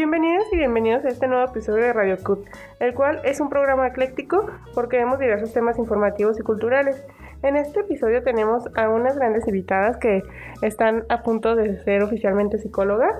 [0.00, 2.46] Bienvenidas y bienvenidos a este nuevo episodio de Radio CUT,
[2.78, 7.04] el cual es un programa ecléctico porque vemos diversos temas informativos y culturales.
[7.42, 10.22] En este episodio tenemos a unas grandes invitadas que
[10.62, 13.14] están a punto de ser oficialmente psicólogas.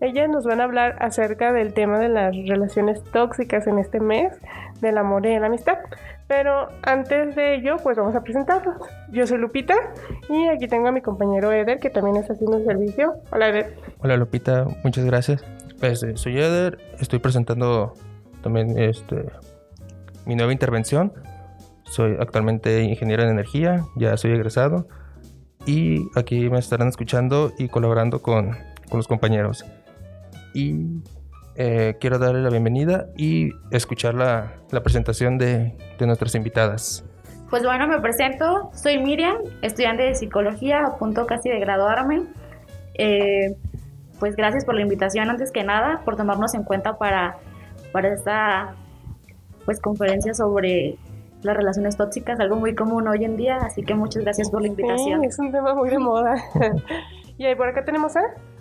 [0.00, 4.32] Ellas nos van a hablar acerca del tema de las relaciones tóxicas en este mes,
[4.80, 5.80] del amor y de la amistad.
[6.28, 8.78] Pero antes de ello, pues vamos a presentarnos.
[9.10, 9.74] Yo soy Lupita
[10.30, 13.16] y aquí tengo a mi compañero Eder que también está haciendo el servicio.
[13.30, 13.76] Hola Eder.
[13.98, 15.44] Hola Lupita, muchas gracias.
[16.14, 17.94] Soy Eder, estoy presentando
[18.40, 19.24] también este,
[20.26, 21.12] mi nueva intervención.
[21.82, 24.86] Soy actualmente ingeniero en energía, ya soy egresado
[25.66, 28.56] y aquí me estarán escuchando y colaborando con,
[28.92, 29.64] los compañeros.
[30.54, 31.02] Y
[31.56, 34.52] eh, quiero darle la bienvenida y escuchar la,
[34.84, 37.04] presentación de, de, nuestras invitadas.
[37.50, 42.22] Pues bueno, me presento, soy Miriam, estudiante de psicología, a punto casi de graduarme.
[42.94, 43.56] Eh,
[44.22, 47.38] pues gracias por la invitación antes que nada, por tomarnos en cuenta para,
[47.90, 48.76] para esta
[49.64, 50.96] pues conferencia sobre
[51.42, 54.68] las relaciones tóxicas, algo muy común hoy en día, así que muchas gracias por la
[54.68, 55.22] invitación.
[55.22, 56.36] Sí, es un tema muy de moda.
[57.36, 58.20] y ahí por acá tenemos a...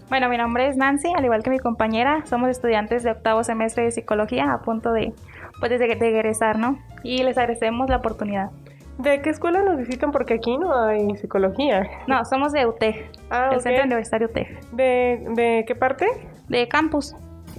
[0.10, 3.84] Bueno, mi nombre es Nancy, al igual que mi compañera, somos estudiantes de octavo semestre
[3.84, 5.14] de psicología a punto de,
[5.60, 6.80] pues, de, de egresar, ¿no?
[7.04, 8.50] Y les agradecemos la oportunidad.
[8.98, 10.12] ¿De qué escuela nos visitan?
[10.12, 11.90] Porque aquí no hay psicología.
[12.08, 13.62] No, somos de UTEG, ah, el okay.
[13.62, 14.72] Centro Universitario UTEG.
[14.72, 16.08] ¿De, ¿De qué parte?
[16.48, 17.16] De campus.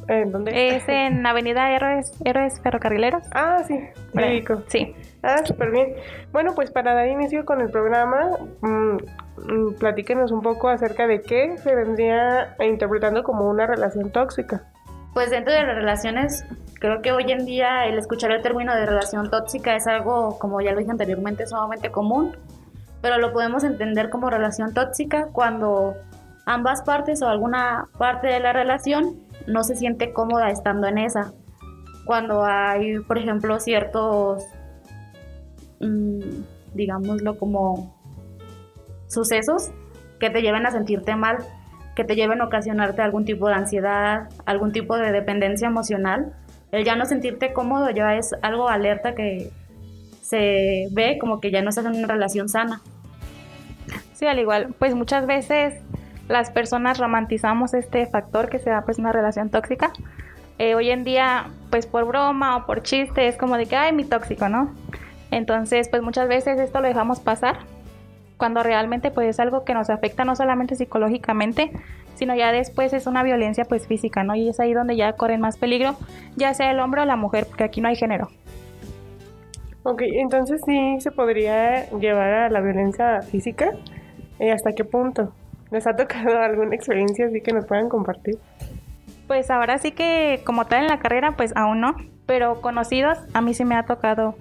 [0.09, 0.77] ¿En dónde?
[0.77, 3.25] Es en Avenida Héroes, Héroes Ferrocarrileros.
[3.33, 3.79] Ah, sí,
[4.13, 4.63] médico.
[4.69, 4.95] Sí.
[5.23, 5.95] Ah, súper bien.
[6.33, 8.31] Bueno, pues para dar inicio con el programa,
[8.61, 8.97] mmm,
[9.37, 14.72] mmm, platíquenos un poco acerca de qué se vendría interpretando como una relación tóxica.
[15.15, 16.45] Pues dentro de las relaciones,
[16.81, 20.61] creo que hoy en día el escuchar el término de relación tóxica es algo, como
[20.63, 22.35] ya lo dije anteriormente, sumamente común,
[23.03, 25.95] pero lo podemos entender como relación tóxica cuando
[26.47, 31.33] ambas partes o alguna parte de la relación no se siente cómoda estando en esa.
[32.07, 34.43] Cuando hay, por ejemplo, ciertos,
[35.81, 36.21] mmm,
[36.73, 38.01] digámoslo como
[39.09, 39.73] sucesos
[40.19, 41.39] que te lleven a sentirte mal,
[41.95, 46.33] que te lleven a ocasionarte algún tipo de ansiedad, algún tipo de dependencia emocional.
[46.71, 49.51] El ya no sentirte cómodo ya es algo alerta que
[50.23, 52.81] se ve como que ya no estás en una relación sana.
[54.15, 55.75] Sí, al igual, pues muchas veces
[56.29, 59.93] las personas romantizamos este factor que se da pues una relación tóxica.
[60.59, 63.93] Eh, hoy en día, pues por broma o por chiste, es como de que, ay,
[63.93, 64.73] mi tóxico, ¿no?
[65.31, 67.59] Entonces, pues muchas veces esto lo dejamos pasar
[68.43, 71.71] cuando realmente pues es algo que nos afecta no solamente psicológicamente,
[72.15, 74.35] sino ya después es una violencia pues física, ¿no?
[74.35, 75.95] Y es ahí donde ya corren más peligro,
[76.35, 78.31] ya sea el hombre o la mujer, porque aquí no hay género.
[79.85, 83.71] Ok, entonces sí se podría llevar a la violencia física.
[84.41, 85.33] ¿Y hasta qué punto?
[85.71, 88.41] ¿Les ha tocado alguna experiencia así que nos puedan compartir?
[89.29, 91.95] Pues ahora sí que como tal en la carrera pues aún no,
[92.27, 94.35] pero conocidos a mí sí me ha tocado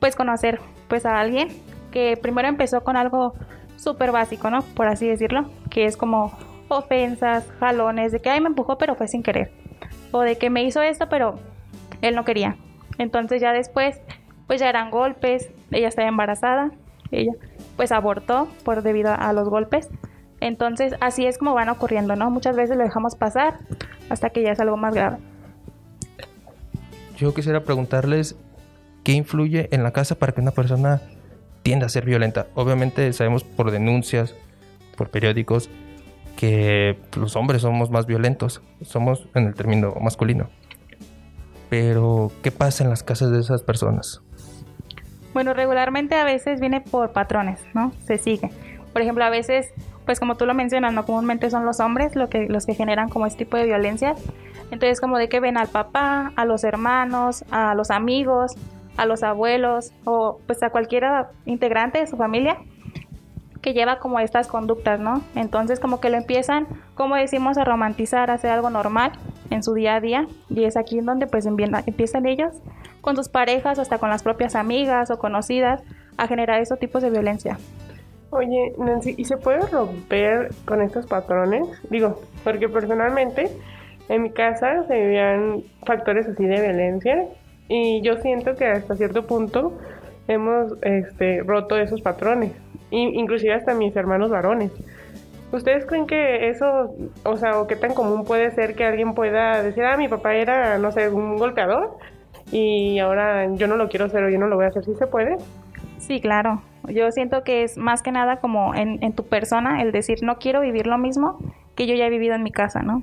[0.00, 0.58] pues conocer
[0.88, 1.50] pues a alguien
[1.92, 3.34] que primero empezó con algo
[3.76, 4.62] súper básico, ¿no?
[4.62, 6.32] Por así decirlo, que es como
[6.68, 9.52] ofensas, jalones, de que ay me empujó pero fue sin querer,
[10.10, 11.38] o de que me hizo esto pero
[12.00, 12.56] él no quería.
[12.98, 14.00] Entonces ya después
[14.46, 16.72] pues ya eran golpes, ella estaba embarazada,
[17.10, 17.32] ella
[17.76, 19.88] pues abortó por debido a los golpes.
[20.40, 22.30] Entonces así es como van ocurriendo, ¿no?
[22.30, 23.58] Muchas veces lo dejamos pasar
[24.10, 25.18] hasta que ya es algo más grave.
[27.16, 28.36] Yo quisiera preguntarles
[29.04, 31.00] qué influye en la casa para que una persona
[31.62, 32.46] tienda a ser violenta.
[32.54, 34.34] Obviamente sabemos por denuncias,
[34.96, 35.70] por periódicos,
[36.36, 40.48] que los hombres somos más violentos, somos en el término masculino.
[41.70, 44.20] Pero, ¿qué pasa en las casas de esas personas?
[45.32, 47.92] Bueno, regularmente a veces viene por patrones, ¿no?
[48.04, 48.50] Se sigue.
[48.92, 49.72] Por ejemplo, a veces,
[50.04, 53.08] pues como tú lo mencionas, no comúnmente son los hombres lo que, los que generan
[53.08, 54.14] como este tipo de violencia.
[54.70, 58.52] Entonces, como de que ven al papá, a los hermanos, a los amigos,
[58.96, 61.04] a los abuelos o pues a cualquier
[61.46, 62.58] integrante de su familia
[63.60, 65.22] que lleva como estas conductas, ¿no?
[65.36, 69.12] Entonces como que lo empiezan, como decimos, a romantizar, a hacer algo normal
[69.50, 72.54] en su día a día y es aquí en donde pues empiezan ellos
[73.00, 75.82] con sus parejas hasta con las propias amigas o conocidas
[76.16, 77.58] a generar esos tipos de violencia.
[78.30, 81.68] Oye, Nancy, ¿y se puede romper con estos patrones?
[81.90, 83.50] Digo, porque personalmente
[84.08, 87.28] en mi casa se vivían factores así de violencia
[87.68, 89.78] y yo siento que hasta cierto punto
[90.28, 92.52] hemos este, roto esos patrones,
[92.90, 94.70] inclusive hasta mis hermanos varones.
[95.52, 96.94] ¿Ustedes creen que eso,
[97.24, 100.34] o sea, o qué tan común puede ser que alguien pueda decir, ah, mi papá
[100.34, 101.98] era, no sé, un golpeador
[102.50, 104.84] y ahora yo no lo quiero hacer o yo no lo voy a hacer?
[104.84, 105.36] ¿Sí se puede?
[105.98, 106.62] Sí, claro.
[106.88, 110.62] Yo siento que es más que nada como en tu persona el decir, no quiero
[110.62, 111.38] vivir lo mismo
[111.74, 113.02] que yo ya he vivido en mi casa, ¿no?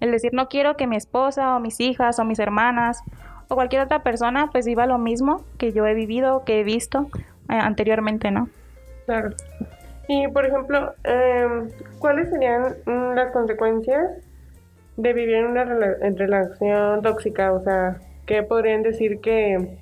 [0.00, 3.02] El decir, no quiero que mi esposa o mis hijas o mis hermanas
[3.48, 7.08] o cualquier otra persona pues viva lo mismo que yo he vivido, que he visto
[7.48, 8.48] eh, anteriormente, ¿no?
[9.06, 9.30] Claro.
[10.08, 11.68] Y por ejemplo, em,
[11.98, 14.10] ¿cuáles serían mm, las consecuencias
[14.96, 17.52] de vivir en una rela- en relación tóxica?
[17.52, 17.96] O sea,
[18.26, 19.76] ¿qué podrían decir que,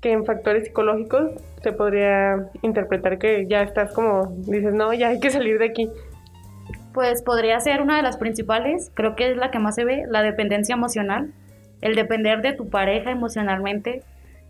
[0.00, 1.32] que en factores psicológicos
[1.62, 5.90] se podría interpretar que ya estás como, dices, no, ya hay que salir de aquí?
[6.94, 10.04] Pues podría ser una de las principales, creo que es la que más se ve,
[10.08, 11.32] la dependencia emocional,
[11.80, 14.02] el depender de tu pareja emocionalmente,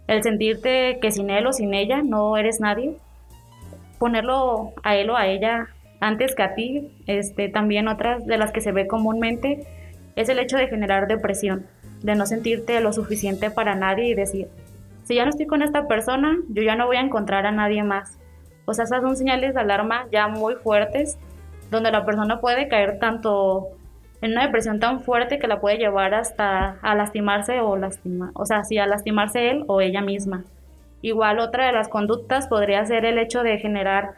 [0.06, 2.96] el sentirte que sin él o sin ella no eres nadie,
[3.98, 5.68] ponerlo a él o a ella
[6.00, 9.66] antes que a ti, este, también otras de las que se ve comúnmente
[10.16, 11.66] es el hecho de generar depresión,
[12.02, 14.48] de no sentirte lo suficiente para nadie y decir,
[15.04, 17.82] si ya no estoy con esta persona, yo ya no voy a encontrar a nadie
[17.82, 18.18] más.
[18.66, 21.18] O sea, esas son señales de alarma ya muy fuertes
[21.70, 23.68] donde la persona puede caer tanto
[24.20, 28.46] en una depresión tan fuerte que la puede llevar hasta a lastimarse o lastima, o
[28.46, 30.44] sea, sí, a lastimarse él o ella misma.
[31.02, 34.14] Igual otra de las conductas podría ser el hecho de generar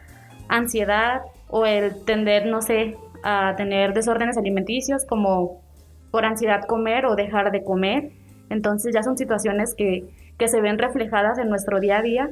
[0.47, 5.61] ansiedad o el tender, no sé, a tener desórdenes alimenticios como
[6.09, 8.09] por ansiedad comer o dejar de comer.
[8.49, 12.29] Entonces ya son situaciones que, que se ven reflejadas en nuestro día a día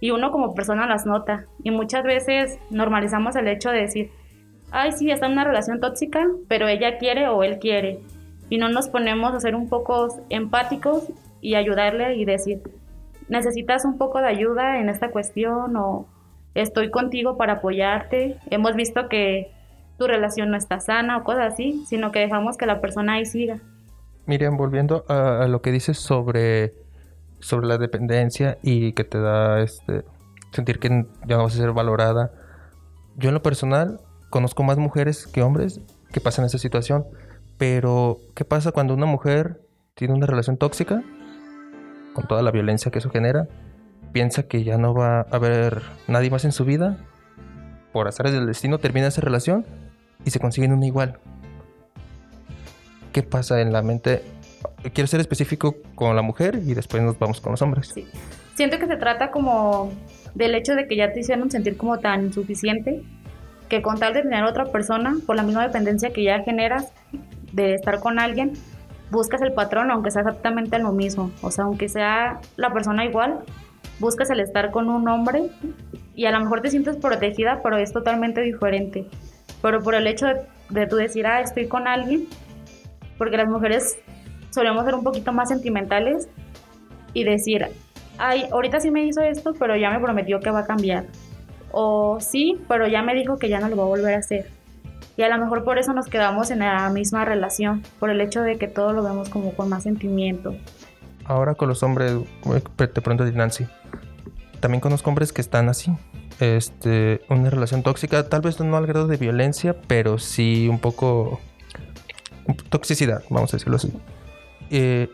[0.00, 1.46] y uno como persona las nota.
[1.64, 4.10] Y muchas veces normalizamos el hecho de decir,
[4.70, 8.00] ay, sí, está en una relación tóxica, pero ella quiere o él quiere.
[8.50, 11.04] Y no nos ponemos a ser un poco empáticos
[11.40, 12.62] y ayudarle y decir,
[13.28, 16.06] necesitas un poco de ayuda en esta cuestión o
[16.54, 18.38] estoy contigo para apoyarte.
[18.50, 19.52] Hemos visto que
[19.98, 23.26] tu relación no está sana o cosas así, sino que dejamos que la persona ahí
[23.26, 23.58] siga.
[24.26, 26.74] Miriam, volviendo a, a lo que dices sobre,
[27.40, 30.04] sobre la dependencia y que te da este
[30.52, 30.88] sentir que
[31.26, 32.32] ya no vas a ser valorada.
[33.16, 34.00] Yo en lo personal
[34.30, 35.80] conozco más mujeres que hombres
[36.12, 37.06] que pasan esa situación,
[37.58, 39.60] pero ¿qué pasa cuando una mujer
[39.94, 41.02] tiene una relación tóxica
[42.14, 43.48] con toda la violencia que eso genera?
[44.12, 46.96] Piensa que ya no va a haber nadie más en su vida,
[47.92, 49.66] por azares del destino termina esa relación
[50.24, 51.18] y se consiguen una igual.
[53.12, 54.22] ¿Qué pasa en la mente?
[54.92, 57.88] Quiero ser específico con la mujer y después nos vamos con los hombres.
[57.88, 58.06] Sí.
[58.54, 59.92] Siento que se trata como
[60.34, 63.02] del hecho de que ya te hicieron sentir como tan insuficiente
[63.68, 66.92] que con tal de tener otra persona, por la misma dependencia que ya generas
[67.52, 68.52] de estar con alguien,
[69.10, 71.30] buscas el patrón aunque sea exactamente lo mismo.
[71.42, 73.40] O sea, aunque sea la persona igual,
[73.98, 75.50] buscas el estar con un hombre
[76.14, 79.06] y a lo mejor te sientes protegida, pero es totalmente diferente.
[79.62, 82.26] Pero por el hecho de, de tú decir, ah, estoy con alguien,
[83.16, 83.98] porque las mujeres
[84.50, 86.28] solemos ser un poquito más sentimentales
[87.12, 87.66] y decir,
[88.18, 91.06] ay, ahorita sí me hizo esto, pero ya me prometió que va a cambiar.
[91.72, 94.50] O sí, pero ya me dijo que ya no lo va a volver a hacer.
[95.16, 98.42] Y a lo mejor por eso nos quedamos en la misma relación, por el hecho
[98.42, 100.54] de que todo lo vemos como con más sentimiento.
[101.24, 102.14] Ahora con los hombres,
[102.76, 103.66] te pregunto de Nancy.
[104.60, 105.92] También conozco hombres que están así.
[106.40, 111.40] Este, una relación tóxica, tal vez no al grado de violencia, pero sí un poco
[112.70, 113.92] toxicidad, vamos a decirlo así.
[114.70, 115.08] Eh,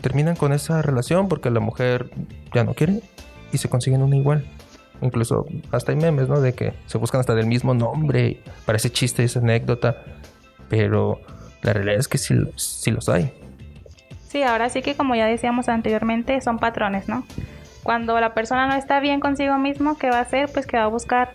[0.00, 2.10] terminan con esa relación porque la mujer
[2.54, 3.00] ya no quiere
[3.52, 4.44] y se consiguen una igual.
[5.04, 6.40] Incluso hasta hay memes, ¿no?
[6.40, 8.40] De que se buscan hasta del mismo nombre.
[8.64, 9.98] Parece chiste esa anécdota.
[10.68, 11.20] Pero
[11.62, 13.30] la realidad es que sí, sí los hay.
[14.28, 17.24] Sí, ahora sí que como ya decíamos anteriormente, son patrones, ¿no?
[17.82, 20.48] Cuando la persona no está bien consigo mismo, ¿qué va a hacer?
[20.52, 21.32] Pues que va a buscar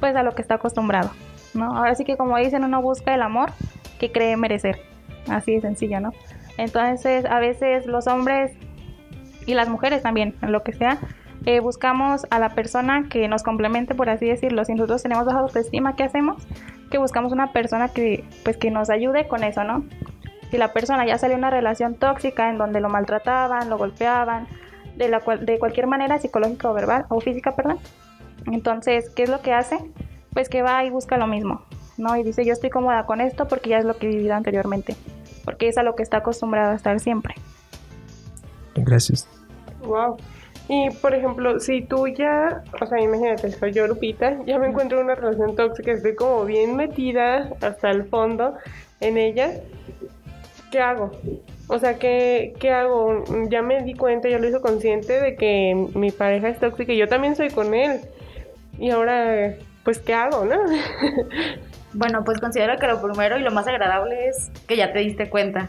[0.00, 1.10] pues a lo que está acostumbrado,
[1.54, 1.76] ¿no?
[1.76, 3.52] Ahora sí que como dicen, uno busca el amor
[4.00, 4.80] que cree merecer.
[5.28, 6.12] Así de sencillo, ¿no?
[6.56, 8.52] Entonces, a veces los hombres
[9.46, 10.98] y las mujeres también, lo que sea,
[11.44, 14.64] eh, buscamos a la persona que nos complemente, por así decirlo.
[14.64, 16.42] Si nosotros tenemos baja autoestima, ¿qué hacemos?
[16.90, 19.84] Que buscamos una persona que, pues, que nos ayude con eso, ¿no?
[20.50, 24.46] Si la persona ya salió de una relación tóxica en donde lo maltrataban, lo golpeaban,
[24.96, 27.78] de, la cual, de cualquier manera, psicológica o verbal, o física, perdón.
[28.46, 29.78] Entonces, ¿qué es lo que hace?
[30.32, 31.62] Pues que va y busca lo mismo,
[31.96, 32.16] ¿no?
[32.16, 34.94] Y dice, yo estoy cómoda con esto porque ya es lo que he vivido anteriormente,
[35.44, 37.34] porque es a lo que está acostumbrado a estar siempre.
[38.74, 39.26] Gracias.
[39.84, 40.18] Wow.
[40.74, 44.98] Y por ejemplo, si tú ya, o sea, imagínate, soy yo Lupita, ya me encuentro
[44.98, 48.54] en una relación tóxica, estoy como bien metida hasta el fondo
[49.00, 49.52] en ella,
[50.70, 51.10] ¿qué hago?
[51.68, 53.22] O sea, ¿qué, ¿qué hago?
[53.50, 56.96] Ya me di cuenta, ya lo hice consciente de que mi pareja es tóxica y
[56.96, 58.00] yo también soy con él.
[58.78, 60.56] Y ahora, pues, ¿qué hago, no?
[61.94, 65.28] Bueno, pues considero que lo primero y lo más agradable es que ya te diste
[65.28, 65.68] cuenta,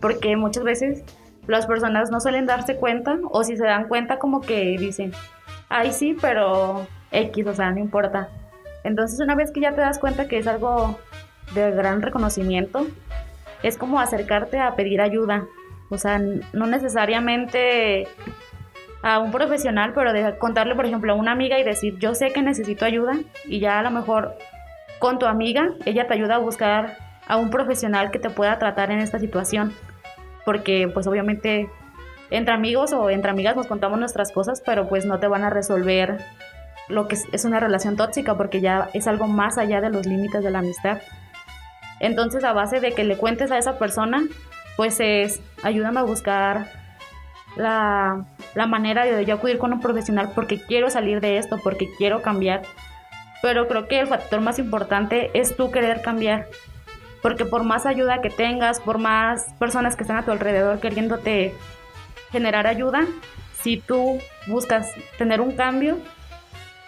[0.00, 1.04] porque muchas veces
[1.46, 5.12] las personas no suelen darse cuenta o si se dan cuenta como que dicen,
[5.68, 8.28] ay sí, pero X, o sea, no importa.
[8.84, 10.98] Entonces una vez que ya te das cuenta que es algo
[11.54, 12.86] de gran reconocimiento,
[13.62, 15.46] es como acercarte a pedir ayuda.
[15.90, 16.20] O sea,
[16.52, 18.08] no necesariamente
[19.02, 22.32] a un profesional, pero de contarle, por ejemplo, a una amiga y decir, yo sé
[22.32, 24.36] que necesito ayuda y ya a lo mejor
[24.98, 26.96] con tu amiga, ella te ayuda a buscar
[27.26, 29.72] a un profesional que te pueda tratar en esta situación.
[30.44, 31.68] Porque pues obviamente
[32.30, 35.50] entre amigos o entre amigas nos contamos nuestras cosas, pero pues no te van a
[35.50, 36.18] resolver
[36.88, 40.42] lo que es una relación tóxica porque ya es algo más allá de los límites
[40.42, 41.00] de la amistad.
[42.00, 44.22] Entonces a base de que le cuentes a esa persona,
[44.76, 46.66] pues es ayúdame a buscar
[47.56, 51.88] la, la manera de yo acudir con un profesional porque quiero salir de esto, porque
[51.98, 52.62] quiero cambiar.
[53.42, 56.46] Pero creo que el factor más importante es tú querer cambiar.
[57.22, 61.54] Porque por más ayuda que tengas, por más personas que estén a tu alrededor queriéndote
[62.30, 63.06] generar ayuda,
[63.62, 65.98] si tú buscas tener un cambio,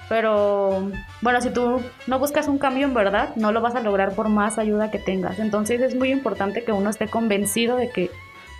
[0.08, 0.90] pero
[1.22, 4.28] bueno, si tú no buscas un cambio en verdad, no lo vas a lograr por
[4.28, 5.38] más ayuda que tengas.
[5.38, 8.10] Entonces es muy importante que uno esté convencido de que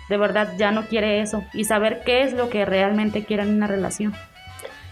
[0.09, 3.53] de verdad ya no quiere eso y saber qué es lo que realmente quiere en
[3.55, 4.13] una relación.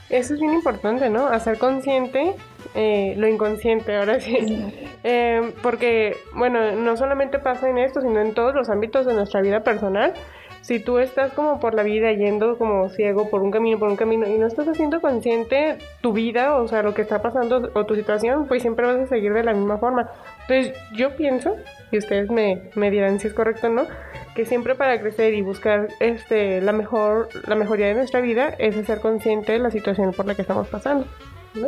[0.09, 1.27] Eso es bien importante, ¿no?
[1.27, 2.35] Hacer consciente
[2.75, 4.73] eh, lo inconsciente, ahora sí.
[5.05, 9.41] Eh, porque, bueno, no solamente pasa en esto, sino en todos los ámbitos de nuestra
[9.41, 10.13] vida personal.
[10.61, 13.97] Si tú estás como por la vida yendo como ciego por un camino, por un
[13.97, 17.85] camino, y no estás haciendo consciente tu vida, o sea, lo que está pasando o
[17.85, 20.09] tu situación, pues siempre vas a seguir de la misma forma.
[20.47, 21.57] Entonces, yo pienso,
[21.91, 23.87] y ustedes me, me dirán si es correcto o no,
[24.35, 28.75] que siempre para crecer y buscar este la mejor la mejoría de nuestra vida es
[28.85, 31.05] ser consciente de la situación por la que estamos pasando
[31.53, 31.67] ¿no?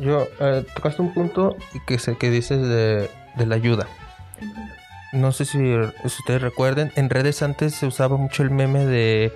[0.00, 3.86] Yo eh, tocaste un punto que sé que dices de, de la ayuda.
[5.12, 9.32] No sé si, si, ustedes recuerden, en redes antes se usaba mucho el meme de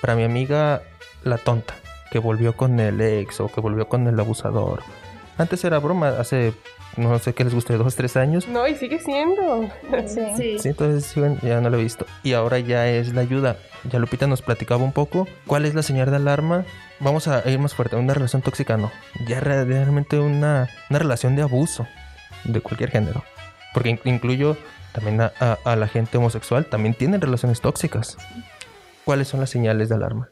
[0.00, 0.82] para mi amiga
[1.24, 1.74] la tonta,
[2.10, 4.82] que volvió con el ex o que volvió con el abusador.
[5.36, 6.54] Antes era broma, hace
[6.96, 8.46] no sé qué les guste, dos, tres años.
[8.48, 9.68] No, y sigue siendo.
[10.06, 10.58] Sí.
[10.58, 10.68] sí.
[10.68, 12.06] entonces ya no lo he visto.
[12.22, 13.56] Y ahora ya es la ayuda.
[13.90, 15.26] Ya Lupita nos platicaba un poco.
[15.46, 16.64] ¿Cuál es la señal de alarma?
[17.00, 17.96] Vamos a ir más fuerte.
[17.96, 18.90] Una relación tóxica, no.
[19.26, 21.86] Ya realmente una, una relación de abuso
[22.44, 23.24] de cualquier género.
[23.72, 24.56] Porque incluyo
[24.92, 26.66] también a, la gente homosexual.
[26.66, 28.16] También tienen relaciones tóxicas.
[29.04, 30.28] ¿Cuáles son las señales de alarma?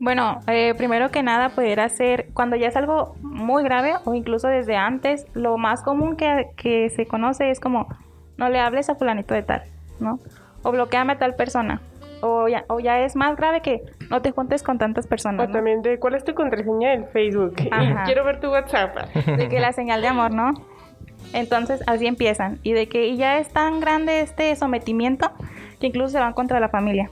[0.00, 4.46] Bueno, eh, primero que nada pudiera ser cuando ya es algo muy grave o incluso
[4.46, 7.88] desde antes, lo más común que, que se conoce es como
[8.36, 9.64] no le hables a fulanito de tal,
[9.98, 10.20] ¿no?
[10.62, 11.80] O bloqueame a tal persona.
[12.20, 15.44] O ya, o ya es más grave que no te juntes con tantas personas.
[15.44, 15.52] O ¿no?
[15.52, 17.54] también de cuál es tu contraseña del Facebook.
[17.70, 18.04] Ajá.
[18.04, 18.96] Quiero ver tu WhatsApp.
[19.14, 20.52] De que la señal de amor, ¿no?
[21.32, 22.58] Entonces así empiezan.
[22.62, 25.30] Y de que ya es tan grande este sometimiento
[25.80, 27.10] que incluso se van contra la familia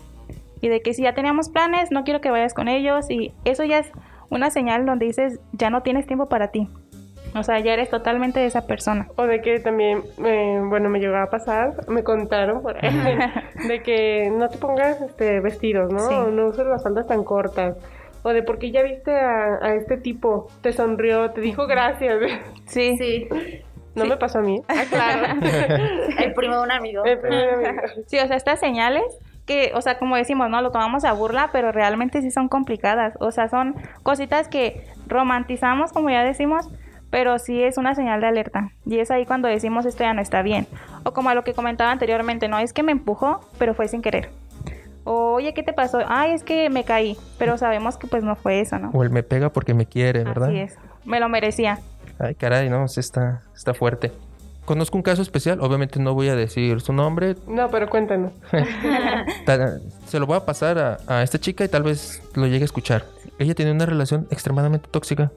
[0.60, 3.64] y de que si ya teníamos planes, no quiero que vayas con ellos y eso
[3.64, 3.90] ya es
[4.30, 6.68] una señal donde dices, ya no tienes tiempo para ti.
[7.36, 9.08] O sea, ya eres totalmente de esa persona.
[9.16, 13.18] O de que también, eh, bueno, me llegó a pasar, me contaron por ahí,
[13.68, 16.00] de que no te pongas este, vestidos, ¿no?
[16.00, 16.14] Sí.
[16.14, 17.76] O no uses las faldas tan cortas.
[18.22, 22.16] O de porque ya viste a, a, este tipo, te sonrió, te dijo gracias.
[22.66, 22.96] Sí.
[22.98, 23.28] Sí.
[23.94, 24.08] No Sí.
[24.10, 24.60] me pasó a mí.
[24.68, 25.40] Ah, claro.
[26.18, 27.04] El primo de un amigo.
[27.04, 27.82] El primer amigo.
[28.06, 29.04] Sí, o sea, estas señales
[29.46, 30.60] que, o sea, como decimos, ¿no?
[30.60, 33.14] Lo tomamos a burla, pero realmente sí son complicadas.
[33.20, 36.68] O sea, son cositas que romantizamos, como ya decimos,
[37.16, 38.72] pero sí es una señal de alerta.
[38.84, 40.66] Y es ahí cuando decimos esto ya no está bien.
[41.02, 44.02] O como a lo que comentaba anteriormente, no es que me empujó, pero fue sin
[44.02, 44.28] querer.
[45.04, 46.00] O, oye, ¿qué te pasó?
[46.08, 47.16] Ay, es que me caí.
[47.38, 48.90] Pero sabemos que pues no fue eso, ¿no?
[48.92, 50.48] O él me pega porque me quiere, ¿verdad?
[50.50, 50.76] Así es.
[51.06, 51.78] Me lo merecía.
[52.18, 54.12] Ay, caray, no, sí está, está fuerte.
[54.66, 58.32] Conozco un caso especial, obviamente no voy a decir su nombre, No, pero cuéntanos.
[59.46, 62.62] Ta- se lo voy a pasar a, a esta chica y tal vez lo llegue
[62.62, 63.04] a escuchar.
[63.38, 65.30] Ella tenía una relación extremadamente tóxica,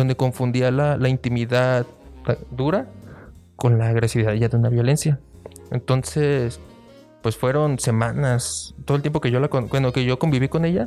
[0.00, 1.86] donde confundía la, la intimidad
[2.50, 2.86] dura
[3.56, 5.18] con la agresividad ya de una violencia.
[5.70, 6.60] Entonces,
[7.22, 10.86] pues fueron semanas, todo el tiempo que yo la bueno, que yo conviví con ella,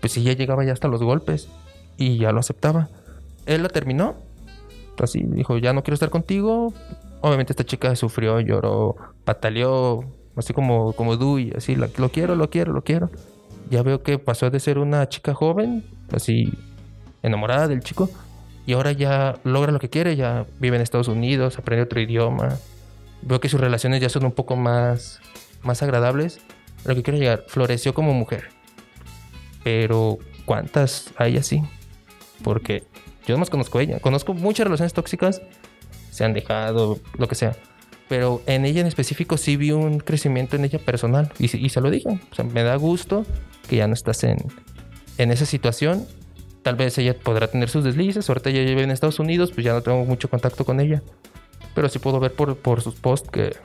[0.00, 1.48] pues ella llegaba ya hasta los golpes
[1.96, 2.88] y ya lo aceptaba.
[3.46, 4.16] Él la terminó,
[4.98, 6.72] así dijo, ya no quiero estar contigo.
[7.20, 10.04] Obviamente esta chica sufrió, lloró, pataleó,
[10.36, 13.10] así como, como Dewey, así, lo quiero, lo quiero, lo quiero.
[13.70, 16.54] Ya veo que pasó de ser una chica joven, así,
[17.22, 18.08] enamorada del chico,
[18.68, 22.58] y ahora ya logra lo que quiere, ya vive en Estados Unidos, aprende otro idioma.
[23.22, 25.22] Veo que sus relaciones ya son un poco más,
[25.62, 26.40] más agradables.
[26.84, 28.50] Lo que quiero llegar, floreció como mujer.
[29.64, 31.62] Pero, ¿cuántas hay así?
[32.44, 32.84] Porque
[33.26, 34.00] yo no más conozco a ella.
[34.00, 35.40] Conozco muchas relaciones tóxicas,
[36.10, 37.56] se han dejado, lo que sea.
[38.06, 41.32] Pero en ella en específico sí vi un crecimiento en ella personal.
[41.38, 42.20] Y, y se lo dije.
[42.30, 43.24] O sea, me da gusto
[43.66, 44.36] que ya no estás en,
[45.16, 46.06] en esa situación.
[46.68, 48.28] Tal vez ella podrá tener sus deslices.
[48.28, 51.02] Ahorita ya vive en Estados Unidos, pues ya no tengo mucho contacto con ella.
[51.74, 53.56] Pero sí puedo ver por, por sus posts que,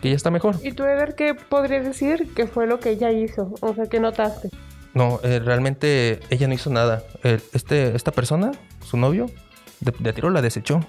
[0.00, 0.54] que ella está mejor.
[0.62, 3.52] ¿Y tú, Eder, qué podrías decir que fue lo que ella hizo?
[3.60, 4.50] O sea, ¿qué notaste?
[4.94, 7.02] No, eh, realmente ella no hizo nada.
[7.24, 8.52] Este, esta persona,
[8.84, 9.26] su novio,
[9.80, 10.86] de, de tiro la desechó.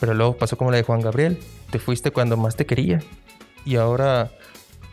[0.00, 1.38] Pero luego pasó como la de Juan Gabriel.
[1.70, 3.02] Te fuiste cuando más te quería.
[3.66, 4.30] Y ahora,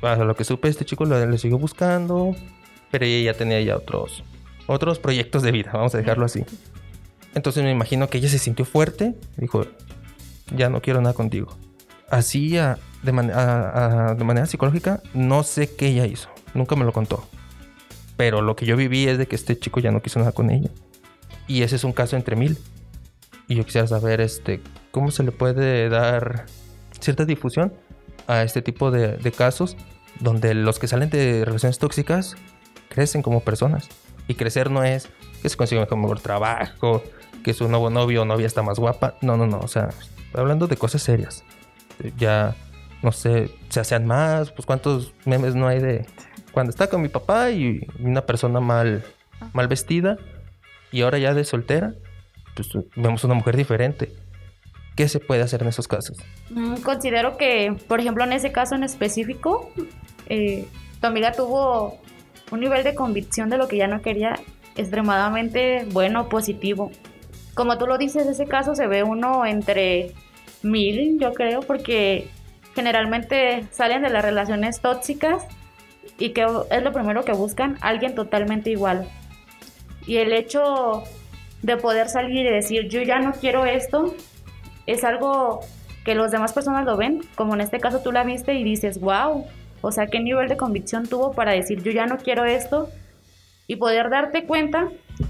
[0.01, 2.35] a lo que supe, este chico le, le siguió buscando.
[2.91, 4.21] Pero ella ya tenía ya otros,
[4.67, 6.45] otros proyectos de vida, vamos a dejarlo así.
[7.35, 9.15] Entonces me imagino que ella se sintió fuerte.
[9.37, 9.65] Dijo,
[10.55, 11.57] ya no quiero nada contigo.
[12.09, 16.29] Así, a- de, manera psicológica, no sé qué ella hizo.
[16.53, 17.27] Nunca me lo contó.
[18.15, 20.51] Pero lo que yo viví es de que este chico ya no quiso nada con
[20.51, 20.69] ella.
[21.47, 22.57] Y ese es un caso entre mil.
[23.47, 26.45] Y yo quisiera saber este, cómo se le puede dar
[26.99, 27.73] cierta difusión
[28.27, 29.75] a este tipo de casos
[30.19, 32.35] donde los que salen de relaciones tóxicas
[32.89, 33.89] crecen como personas.
[34.27, 35.09] Y crecer no es
[35.41, 37.03] que se consiga un mejor trabajo,
[37.43, 39.15] que su nuevo novio o novia está más guapa.
[39.21, 39.59] No, no, no.
[39.59, 39.89] O sea,
[40.33, 41.43] hablando de cosas serias.
[42.17, 42.55] Ya,
[43.01, 44.51] no sé, se hacen más.
[44.51, 46.05] Pues cuántos memes no hay de
[46.53, 49.03] cuando está con mi papá y una persona mal,
[49.53, 50.17] mal vestida
[50.91, 51.95] y ahora ya de soltera,
[52.55, 54.13] pues vemos una mujer diferente.
[54.95, 56.17] ¿Qué se puede hacer en esos casos?
[56.51, 59.71] Mm, Considero que, por ejemplo, en ese caso en específico,
[60.29, 60.67] eh,
[61.01, 61.99] tu amiga tuvo
[62.53, 64.35] un nivel de convicción de lo que ya no quería
[64.75, 66.91] extremadamente bueno, positivo.
[67.55, 70.11] Como tú lo dices, ese caso se ve uno entre
[70.61, 72.29] mil, yo creo, porque
[72.75, 75.45] generalmente salen de las relaciones tóxicas
[76.19, 79.07] y que es lo primero que buscan, alguien totalmente igual.
[80.05, 81.03] Y el hecho
[81.63, 84.13] de poder salir y decir, yo ya no quiero esto,
[84.85, 85.61] es algo
[86.05, 88.99] que los demás personas lo ven, como en este caso tú la viste y dices,
[88.99, 89.47] wow,
[89.83, 92.89] o sea, qué nivel de convicción tuvo para decir, yo ya no quiero esto,
[93.67, 94.87] y poder darte cuenta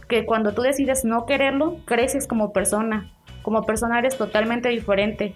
[0.08, 5.34] que cuando tú decides no quererlo, creces como persona, como persona eres totalmente diferente.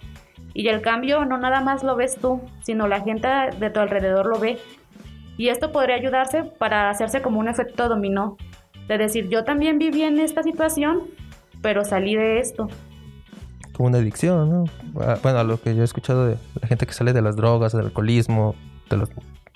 [0.54, 3.26] Y el cambio no nada más lo ves tú, sino la gente
[3.58, 4.58] de tu alrededor lo ve.
[5.36, 8.36] Y esto podría ayudarse para hacerse como un efecto dominó,
[8.86, 11.02] de decir, yo también viví en esta situación,
[11.60, 12.68] pero salí de esto.
[13.72, 14.64] Como una adicción, ¿no?
[15.00, 17.34] Ah, Bueno, a lo que yo he escuchado de la gente que sale de las
[17.34, 18.54] drogas, del alcoholismo,
[18.88, 19.10] de las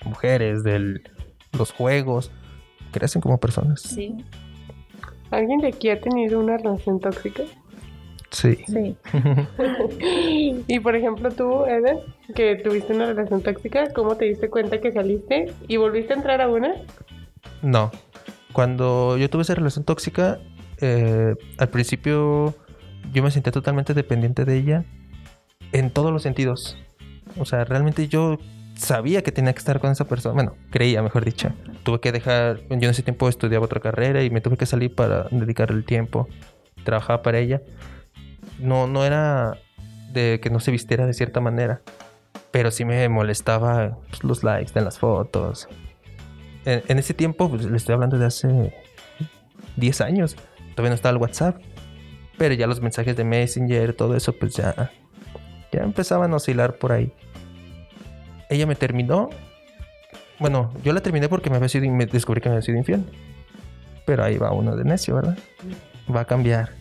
[0.05, 1.01] mujeres, de
[1.57, 2.31] los juegos,
[2.91, 3.81] crecen como personas.
[3.81, 4.15] Sí.
[5.31, 7.43] ¿Alguien de aquí ha tenido una relación tóxica?
[8.31, 8.57] Sí.
[8.67, 8.95] Sí.
[10.67, 11.99] Y por ejemplo tú, Eder,
[12.35, 16.41] que tuviste una relación tóxica, ¿cómo te diste cuenta que saliste y volviste a entrar
[16.41, 16.73] a una?
[17.61, 17.91] No.
[18.53, 20.39] Cuando yo tuve esa relación tóxica,
[20.81, 22.55] eh, al principio
[23.11, 24.85] yo me sentía totalmente dependiente de ella
[25.71, 26.77] en todos los sentidos.
[27.37, 28.37] O sea, realmente yo
[28.75, 30.33] sabía que tenía que estar con esa persona.
[30.33, 31.51] Bueno, creía, mejor dicho.
[31.83, 34.93] Tuve que dejar, yo en ese tiempo estudiaba otra carrera y me tuve que salir
[34.93, 36.27] para dedicar el tiempo.
[36.83, 37.61] Trabajaba para ella.
[38.59, 39.57] No, no era
[40.11, 41.81] de que no se vistiera de cierta manera.
[42.51, 45.67] Pero sí me molestaba pues, los likes en las fotos.
[46.65, 48.73] En, en ese tiempo, pues, le estoy hablando de hace
[49.77, 50.35] 10 años.
[50.71, 51.61] Todavía no estaba el WhatsApp.
[52.37, 54.91] Pero ya los mensajes de Messenger, todo eso, pues ya,
[55.71, 57.13] ya empezaban a oscilar por ahí.
[58.49, 59.29] Ella me terminó.
[60.39, 63.05] Bueno, yo la terminé porque me había sido, me descubrí que me había sido infiel.
[64.05, 65.37] Pero ahí va uno de necio, ¿verdad?
[66.13, 66.71] Va a cambiar.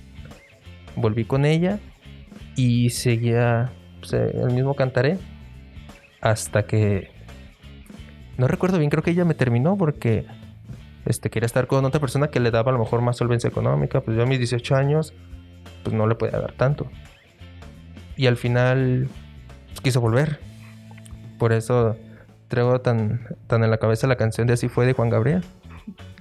[0.96, 1.78] Volví con ella
[2.56, 3.70] y seguía
[4.00, 5.18] pues, el mismo cantaré
[6.20, 7.10] hasta que
[8.38, 10.26] no recuerdo bien, creo que ella me terminó porque
[11.04, 14.00] este, quería estar con otra persona que le daba a lo mejor más solvencia económica.
[14.00, 15.12] Pues yo a mis 18 años,
[15.82, 16.90] pues no le podía dar tanto.
[18.16, 19.08] Y al final
[19.68, 20.38] pues, quiso volver.
[21.42, 21.96] Por eso
[22.46, 25.42] traigo tan, tan en la cabeza la canción de Así fue de Juan Gabriel.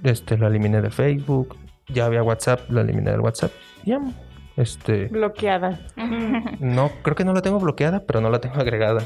[0.02, 1.56] Este, la eliminé de Facebook.
[1.86, 3.52] Ya había WhatsApp, la eliminé del WhatsApp.
[3.84, 4.00] Ya.
[4.56, 5.06] Este.
[5.06, 5.80] Bloqueada.
[6.60, 9.02] No, creo que no la tengo bloqueada, pero no la tengo agregada.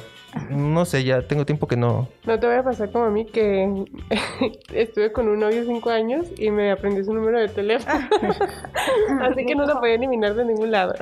[0.50, 2.08] No sé, ya tengo tiempo que no.
[2.26, 3.84] No te voy a pasar como a mí que
[4.74, 8.06] estuve con un novio cinco años y me aprendí su número de teléfono.
[9.22, 10.94] Así que no lo podía eliminar de ningún lado.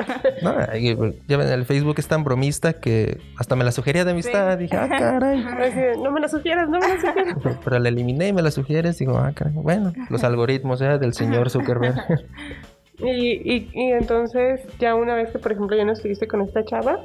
[0.42, 4.12] No, y, ya ven, el Facebook es tan bromista que hasta me la sugería de
[4.12, 4.56] amistad.
[4.58, 5.42] Dije, ah, caray.
[5.58, 7.36] Así no me lo sugieras, no me lo sugieras.
[7.42, 8.98] Pero, pero la eliminé y me la sugieres.
[8.98, 9.52] Digo, ah, caray.
[9.54, 10.98] Bueno, los algoritmos ¿eh?
[10.98, 11.96] del señor Zuckerberg.
[12.98, 16.64] Y, y, y entonces, ya una vez que, por ejemplo, ya no estuviste con esta
[16.64, 17.00] chava,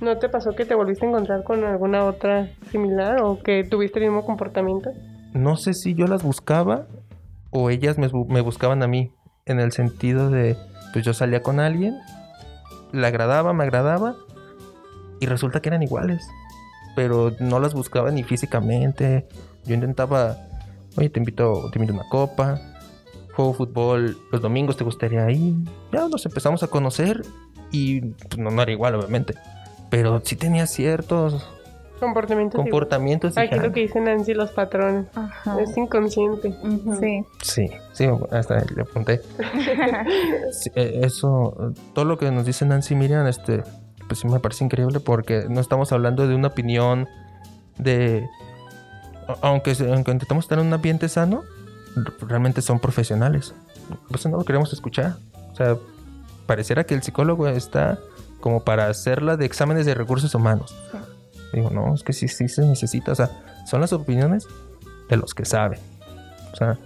[0.00, 3.98] ¿no te pasó que te volviste a encontrar con alguna otra similar o que tuviste
[3.98, 4.90] el mismo comportamiento?
[5.34, 6.86] no sé si yo las buscaba
[7.50, 9.12] o ellas me, me buscaban a mí.
[9.46, 10.56] En el sentido de,
[10.92, 11.98] pues yo salía con alguien,
[12.92, 14.16] le agradaba, me agradaba,
[15.20, 16.26] y resulta que eran iguales.
[16.96, 19.28] Pero no las buscaba ni físicamente.
[19.66, 20.38] Yo intentaba,
[20.96, 22.60] oye, te invito, te invito a una copa,
[23.34, 25.54] juego fútbol los domingos, ¿te gustaría ir?
[25.92, 27.22] Ya nos empezamos a conocer
[27.70, 29.34] y pues, no, no era igual, obviamente.
[29.90, 31.48] Pero sí tenía ciertos
[32.00, 32.60] Comportamientos.
[32.60, 33.74] comportamientos Aquí lo digitales.
[33.74, 35.06] que dice Nancy, los patrones.
[35.14, 35.60] Ajá.
[35.60, 36.54] Es inconsciente.
[37.00, 37.24] Sí.
[37.40, 39.20] Sí, sí, hasta le apunté.
[40.52, 43.62] Sí, eh, eso, todo lo que nos dice Nancy Miriam, este,
[44.08, 47.08] pues sí me parece increíble porque no estamos hablando de una opinión
[47.78, 48.26] de,
[49.40, 51.42] aunque, aunque intentamos estar en un ambiente sano,
[52.20, 53.54] realmente son profesionales.
[54.08, 55.16] Pues no lo queremos escuchar.
[55.52, 55.76] O sea,
[56.46, 57.98] pareciera que el psicólogo está
[58.40, 60.76] como para hacerla de exámenes de recursos humanos.
[60.92, 60.98] Sí.
[61.54, 63.12] Digo, no, es que sí, sí se necesita.
[63.12, 63.30] O sea,
[63.66, 64.46] son las opiniones
[65.08, 65.78] de los que saben.
[66.52, 66.78] O sea,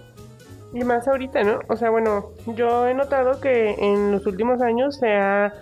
[0.73, 1.59] Y más ahorita, ¿no?
[1.67, 5.53] O sea, bueno, yo he notado que en los últimos años se ha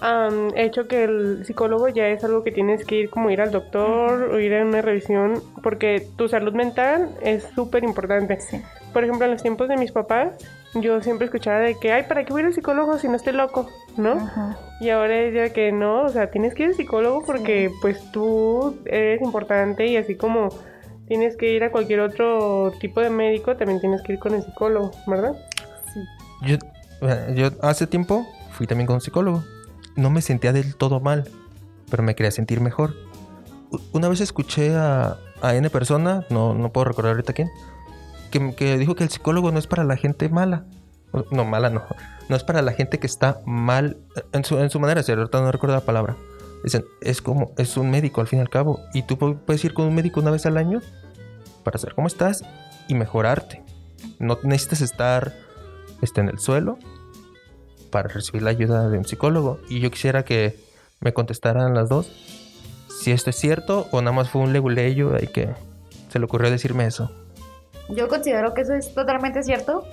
[0.00, 3.52] am, hecho que el psicólogo ya es algo que tienes que ir como ir al
[3.52, 8.40] doctor o ir a una revisión porque tu salud mental es súper importante.
[8.40, 8.60] Sí.
[8.92, 10.32] Por ejemplo, en los tiempos de mis papás,
[10.74, 13.16] yo siempre escuchaba de que, ay, ¿para qué voy a ir al psicólogo si no
[13.16, 13.68] estoy loco?
[13.96, 14.12] ¿no?
[14.12, 14.58] Ajá.
[14.80, 18.10] Y ahora es ya que no, o sea, tienes que ir al psicólogo porque pues
[18.12, 20.48] tú eres importante y así como
[21.06, 24.42] tienes que ir a cualquier otro tipo de médico, también tienes que ir con el
[24.42, 25.34] psicólogo, ¿verdad?
[26.42, 26.56] Yo,
[27.02, 29.42] eh, yo hace tiempo fui también con un psicólogo.
[29.96, 31.28] No me sentía del todo mal,
[31.90, 32.94] pero me quería sentir mejor.
[33.92, 37.50] Una vez escuché a, a N persona, no, no puedo recordar ahorita quién,
[38.30, 40.64] que, dijo que el psicólogo no es para la gente mala.
[41.30, 41.82] No, mala no.
[42.28, 45.12] No es para la gente que está mal eh, en su, en su manera de.
[45.12, 46.16] Ahorita no recuerdo la palabra.
[46.62, 48.80] Dicen, es como, es un médico al fin y al cabo.
[48.94, 50.80] Y tú pu- puedes ir con un médico una vez al año
[51.64, 52.44] para saber cómo estás
[52.86, 53.62] y mejorarte.
[54.18, 55.34] No necesitas estar
[56.02, 56.78] este, en el suelo
[57.90, 59.58] para recibir la ayuda de un psicólogo.
[59.68, 60.58] Y yo quisiera que
[61.00, 62.12] me contestaran las dos
[63.00, 65.54] si esto es cierto o nada más fue un leguleyo y que
[66.08, 67.10] se le ocurrió decirme eso.
[67.90, 69.84] Yo considero que eso es totalmente cierto.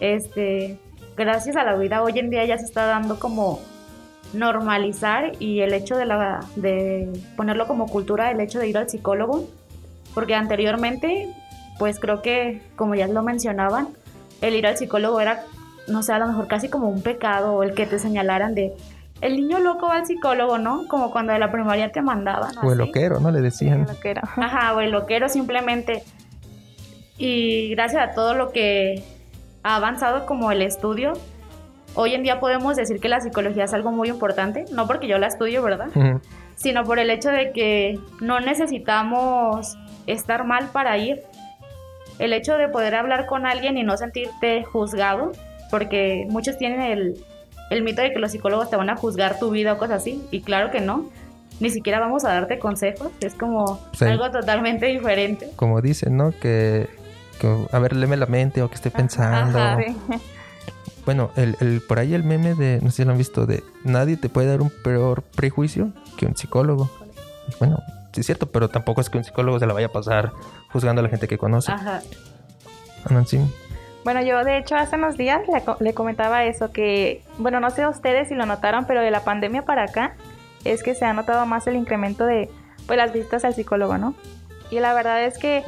[0.00, 0.78] Este,
[1.16, 3.60] gracias a la vida hoy en día ya se está dando como
[4.32, 8.88] normalizar y el hecho de la de ponerlo como cultura el hecho de ir al
[8.88, 9.48] psicólogo,
[10.14, 11.28] porque anteriormente
[11.78, 13.88] pues creo que como ya lo mencionaban,
[14.40, 15.44] el ir al psicólogo era
[15.88, 18.72] no sé, a lo mejor casi como un pecado o el que te señalaran de
[19.20, 20.86] el niño loco va al psicólogo, ¿no?
[20.88, 22.52] Como cuando de la primaria te mandaban.
[22.62, 23.30] O el loquero, ¿no?
[23.30, 23.86] Le decían.
[23.86, 24.22] Lo que era.
[24.22, 26.02] Ajá, o el loquero simplemente.
[27.20, 29.02] Y gracias a todo lo que
[29.62, 31.12] ha avanzado como el estudio,
[31.94, 35.18] hoy en día podemos decir que la psicología es algo muy importante, no porque yo
[35.18, 35.88] la estudio, ¿verdad?
[35.94, 36.20] Ujú.
[36.56, 41.20] Sino por el hecho de que no necesitamos estar mal para ir.
[42.18, 45.32] El hecho de poder hablar con alguien y no sentirte juzgado,
[45.70, 47.22] porque muchos tienen el,
[47.68, 50.22] el mito de que los psicólogos te van a juzgar tu vida o cosas así,
[50.30, 51.10] y claro que no.
[51.60, 54.06] Ni siquiera vamos a darte consejos, es como Sí.
[54.06, 55.50] algo totalmente diferente.
[55.56, 56.32] Como dicen, ¿no?
[56.40, 56.88] Que,
[57.40, 59.58] que, a ver, léeme la mente o que esté pensando.
[59.58, 59.78] ajá.
[59.78, 59.96] Sí.
[61.06, 63.64] Bueno, el, el- por ahí el meme de, no sé si lo han visto, de
[63.84, 66.90] nadie te puede dar un peor prejuicio que un psicólogo.
[67.58, 67.78] Bueno,
[68.12, 70.32] sí es cierto, pero tampoco es que un psicólogo se la vaya a pasar
[70.72, 71.72] juzgando a la gente que conoce.
[71.72, 72.00] Ajá.
[73.08, 73.40] Nancy.
[74.04, 77.86] Bueno, yo de hecho hace unos días le, le comentaba eso, que, bueno, no sé
[77.86, 80.14] ustedes si lo notaron, pero de la pandemia para acá
[80.64, 82.50] es que se ha notado más el incremento de
[82.86, 84.14] pues, las visitas al psicólogo, ¿no?
[84.70, 85.64] Y la verdad es que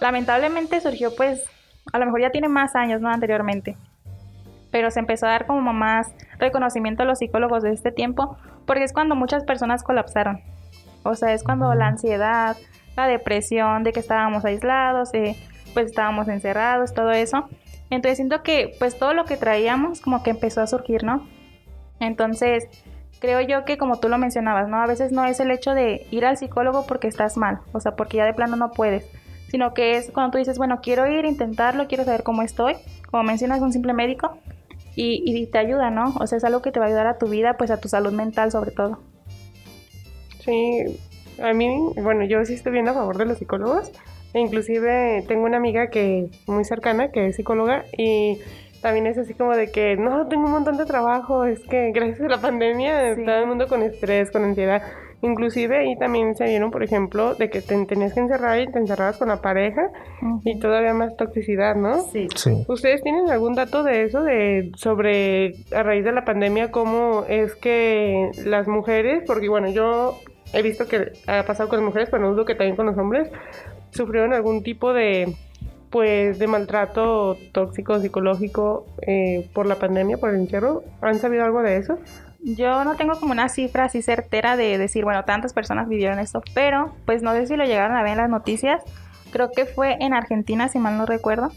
[0.00, 1.44] lamentablemente surgió pues,
[1.92, 3.08] a lo mejor ya tiene más años, ¿no?
[3.08, 3.76] Anteriormente.
[4.70, 8.84] Pero se empezó a dar como más reconocimiento a los psicólogos de este tiempo, porque
[8.84, 10.40] es cuando muchas personas colapsaron.
[11.02, 12.56] O sea, es cuando la ansiedad,
[12.96, 15.36] la depresión, de que estábamos aislados, eh,
[15.72, 17.48] pues estábamos encerrados, todo eso.
[17.90, 21.26] Entonces siento que pues todo lo que traíamos como que empezó a surgir, ¿no?
[22.00, 22.68] Entonces
[23.20, 24.78] creo yo que como tú lo mencionabas, ¿no?
[24.82, 27.94] A veces no es el hecho de ir al psicólogo porque estás mal, o sea,
[27.94, 29.08] porque ya de plano no puedes,
[29.48, 32.74] sino que es cuando tú dices, bueno, quiero ir, intentarlo, quiero saber cómo estoy,
[33.10, 34.38] como mencionas, un simple médico,
[34.94, 36.14] y, y te ayuda, ¿no?
[36.18, 37.88] O sea, es algo que te va a ayudar a tu vida, pues a tu
[37.88, 38.98] salud mental sobre todo.
[40.40, 40.84] Sí,
[41.42, 41.68] a mí,
[42.02, 43.92] bueno, yo sí estoy bien a favor de los psicólogos.
[44.32, 48.38] E inclusive tengo una amiga que muy cercana que es psicóloga y
[48.82, 52.20] también es así como de que no, tengo un montón de trabajo, es que gracias
[52.20, 53.24] a la pandemia Sí.
[53.24, 54.82] todo el mundo con estrés, con ansiedad.
[55.22, 58.78] Inclusive ahí también se vieron, por ejemplo, de que te tenías que encerrar y te
[58.78, 59.90] encerrabas con la pareja
[60.44, 62.02] y todavía más toxicidad, ¿no?
[62.02, 62.28] Sí.
[62.34, 62.64] Sí.
[62.68, 67.54] ¿Ustedes tienen algún dato de eso, de sobre a raíz de la pandemia cómo es
[67.54, 70.18] que las mujeres, porque bueno, yo
[70.52, 72.98] he visto que ha pasado con las mujeres, pero no dudo que también con los
[72.98, 73.30] hombres,
[73.90, 75.34] sufrieron algún tipo de
[75.90, 80.82] pues de maltrato tóxico, psicológico eh, por la pandemia, por el encierro.
[81.00, 81.98] ¿Han sabido algo de eso?
[82.48, 86.42] Yo no tengo como una cifra así certera de decir, bueno, tantas personas vivieron esto,
[86.54, 88.84] pero pues no sé si lo llegaron a ver en las noticias.
[89.32, 91.50] Creo que fue en Argentina, si mal no recuerdo.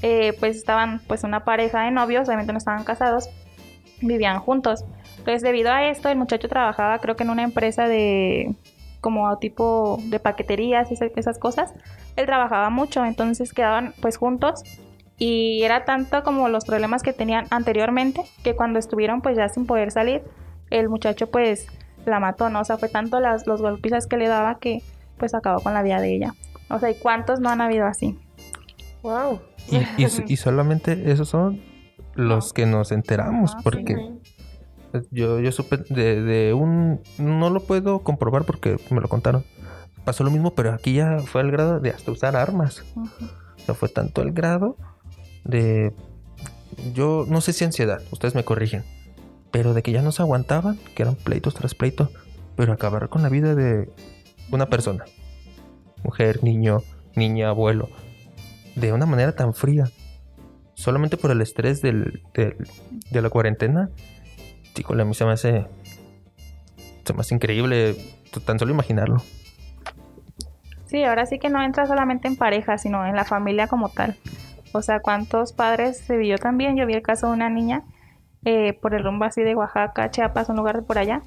[0.00, 3.28] Eh, pues estaban pues una pareja de novios, obviamente no estaban casados,
[4.00, 4.84] vivían juntos.
[5.18, 8.54] Entonces debido a esto el muchacho trabajaba creo que en una empresa de
[9.00, 11.72] como tipo de paqueterías y esa- esas cosas,
[12.14, 14.62] él trabajaba mucho, entonces quedaban pues juntos
[15.18, 19.66] y era tanto como los problemas que tenían anteriormente que cuando estuvieron pues ya sin
[19.66, 20.22] poder salir,
[20.70, 21.66] el muchacho pues
[22.06, 22.60] la mató, ¿no?
[22.60, 24.82] O sea, fue tanto las, los golpizas que le daba que
[25.18, 26.34] pues acabó con la vida de ella.
[26.70, 28.18] O sea, ¿y cuántos no han habido así?
[29.02, 29.40] Wow.
[29.70, 31.60] Y, y, y solamente esos son
[32.14, 33.64] los que nos enteramos, Ah, sí.
[33.64, 34.12] porque
[35.10, 37.00] yo, yo supe de, de un...
[37.18, 39.44] No lo puedo comprobar porque me lo contaron.
[40.04, 42.84] Pasó lo mismo, pero aquí ya fue al grado de hasta usar armas.
[42.96, 44.76] O sea, fue tanto el grado
[45.48, 45.92] de...
[46.94, 48.84] Yo no sé si ansiedad, ustedes me corrigen.
[49.50, 52.10] Pero de que ya no se aguantaban, que eran pleitos tras pleito.
[52.54, 53.90] Pero acabar con la vida de
[54.52, 55.04] una persona.
[56.04, 56.82] Mujer, niño,
[57.16, 57.88] niña, abuelo.
[58.76, 59.90] De una manera tan fría.
[60.74, 62.56] Solamente por el estrés del, del-
[63.10, 63.90] de la cuarentena.
[64.78, 65.66] Híjole, a mí se me hace...
[67.04, 67.96] Se me hace increíble
[68.44, 69.22] tan solo imaginarlo.
[70.86, 74.16] Sí, ahora sí que no entra solamente en pareja, sino en la familia como tal.
[74.72, 76.76] O sea, ¿cuántos padres se vio también?
[76.76, 77.82] Yo vi el caso de una niña
[78.44, 81.22] eh, por el rumbo así de Oaxaca, Chiapas, un lugar de por allá,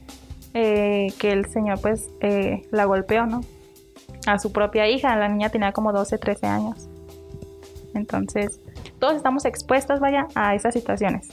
[0.53, 3.41] eh, que el señor pues eh, la golpeó, ¿no?
[4.27, 6.89] A su propia hija, la niña tenía como 12, 13 años.
[7.93, 8.59] Entonces,
[8.99, 11.27] todos estamos expuestos, vaya, a esas situaciones.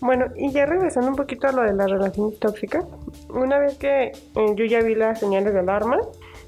[0.00, 2.84] Bueno, y ya regresando un poquito a lo de las relaciones tóxicas,
[3.30, 4.12] una vez que eh,
[4.54, 5.98] yo ya vi las señales de alarma,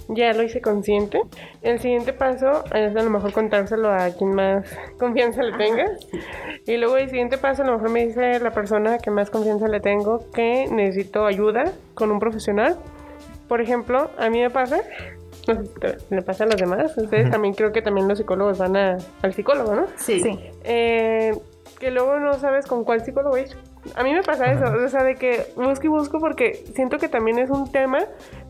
[0.09, 1.21] ya lo hice consciente.
[1.63, 4.65] El siguiente paso es a lo mejor contárselo a quien más
[4.99, 5.85] confianza le tenga.
[6.67, 9.69] Y luego el siguiente paso a lo mejor me dice la persona que más confianza
[9.69, 12.77] le tengo que necesito ayuda con un profesional.
[13.49, 14.81] Por ejemplo, a mí me pasa,
[15.47, 18.19] no sé si te- le pasa a los demás, ustedes también creo que también los
[18.19, 19.87] psicólogos van a- al psicólogo, ¿no?
[19.97, 20.21] Sí.
[20.21, 20.39] Sí.
[20.65, 21.33] eh,
[21.81, 23.49] que luego no sabes con cuál psicólogo ir.
[23.95, 27.09] A mí me pasa eso, o sea, de que busco y busco porque siento que
[27.09, 28.01] también es un tema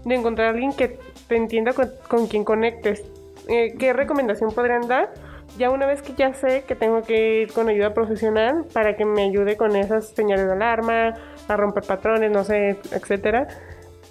[0.05, 3.03] de encontrar a alguien que te entienda con, con quien conectes.
[3.49, 5.13] Eh, ¿Qué recomendación podrían dar?
[5.57, 9.05] Ya una vez que ya sé que tengo que ir con ayuda profesional para que
[9.05, 11.15] me ayude con esas señales de alarma,
[11.49, 13.49] a romper patrones, no sé, etcétera.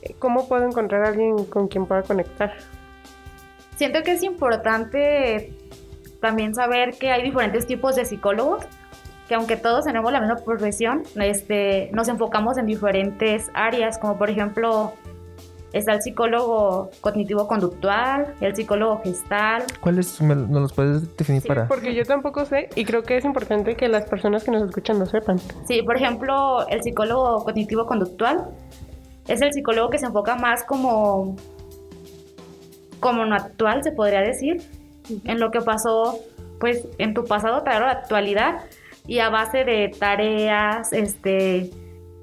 [0.02, 2.54] eh, ¿Cómo puedo encontrar a alguien con quien pueda conectar?
[3.76, 5.54] Siento que es importante
[6.19, 8.65] también saber que hay diferentes tipos de psicólogos,
[9.28, 14.32] que aunque todos tenemos la misma profesión, este, nos enfocamos en diferentes áreas, como por
[14.32, 14.93] ejemplo
[15.73, 21.67] está el psicólogo cognitivo-conductual, el psicólogo gestal, ¿Cuáles nos los puedes definir Sí, para...?
[21.67, 24.99] porque yo tampoco sé y creo que es importante que las personas que nos escuchan
[24.99, 25.39] lo sepan.
[25.67, 28.45] Sí, por ejemplo, el psicólogo cognitivo-conductual
[29.27, 31.36] es el psicólogo que se enfoca más como,
[32.99, 34.62] como en lo actual, se podría decir,
[35.25, 36.17] en lo que pasó,
[36.60, 38.62] pues, en tu pasado, traer a la actualidad
[39.06, 41.69] y a base de tareas, este,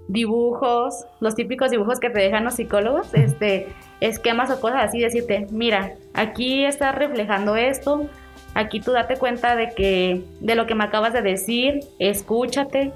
[0.09, 3.69] dibujos, los típicos dibujos que te dejan los psicólogos, este,
[4.01, 8.07] esquemas o cosas así, decirte, mira, aquí estás reflejando esto,
[8.55, 12.93] aquí tú date cuenta de que, de lo que me acabas de decir, escúchate,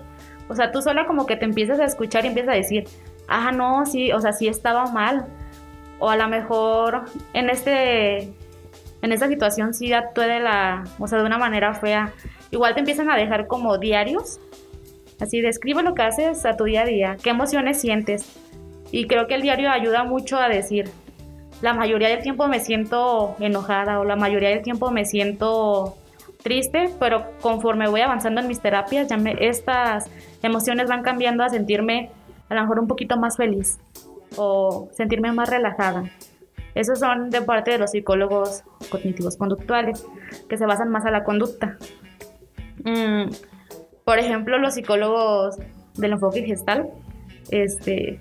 [0.48, 2.84] o sea, tú sola como que te empiezas a escuchar y empiezas a decir,
[3.26, 5.26] ah, no, sí, o sea, sí estaba mal,
[5.98, 8.32] o a lo mejor en este,
[9.02, 12.12] en esta situación sí actué de la, o sea, de una manera fea,
[12.50, 14.40] igual te empiezan a dejar como diarios,
[15.20, 18.38] Así, describe lo que haces a tu día a día, qué emociones sientes.
[18.90, 20.90] Y creo que el diario ayuda mucho a decir,
[21.60, 25.96] la mayoría del tiempo me siento enojada o la mayoría del tiempo me siento
[26.42, 29.08] triste, pero conforme voy avanzando en mis terapias,
[29.40, 30.08] estas
[30.42, 32.10] emociones van cambiando a sentirme
[32.48, 33.78] a lo mejor un poquito más feliz
[34.36, 36.04] o sentirme más relajada.
[36.74, 40.06] Esos son de parte de los psicólogos cognitivos conductuales,
[40.48, 41.76] que se basan más a la conducta.
[42.84, 43.30] Mm,
[44.08, 45.58] por ejemplo, los psicólogos
[45.96, 46.88] del enfoque gestal,
[47.50, 48.18] este,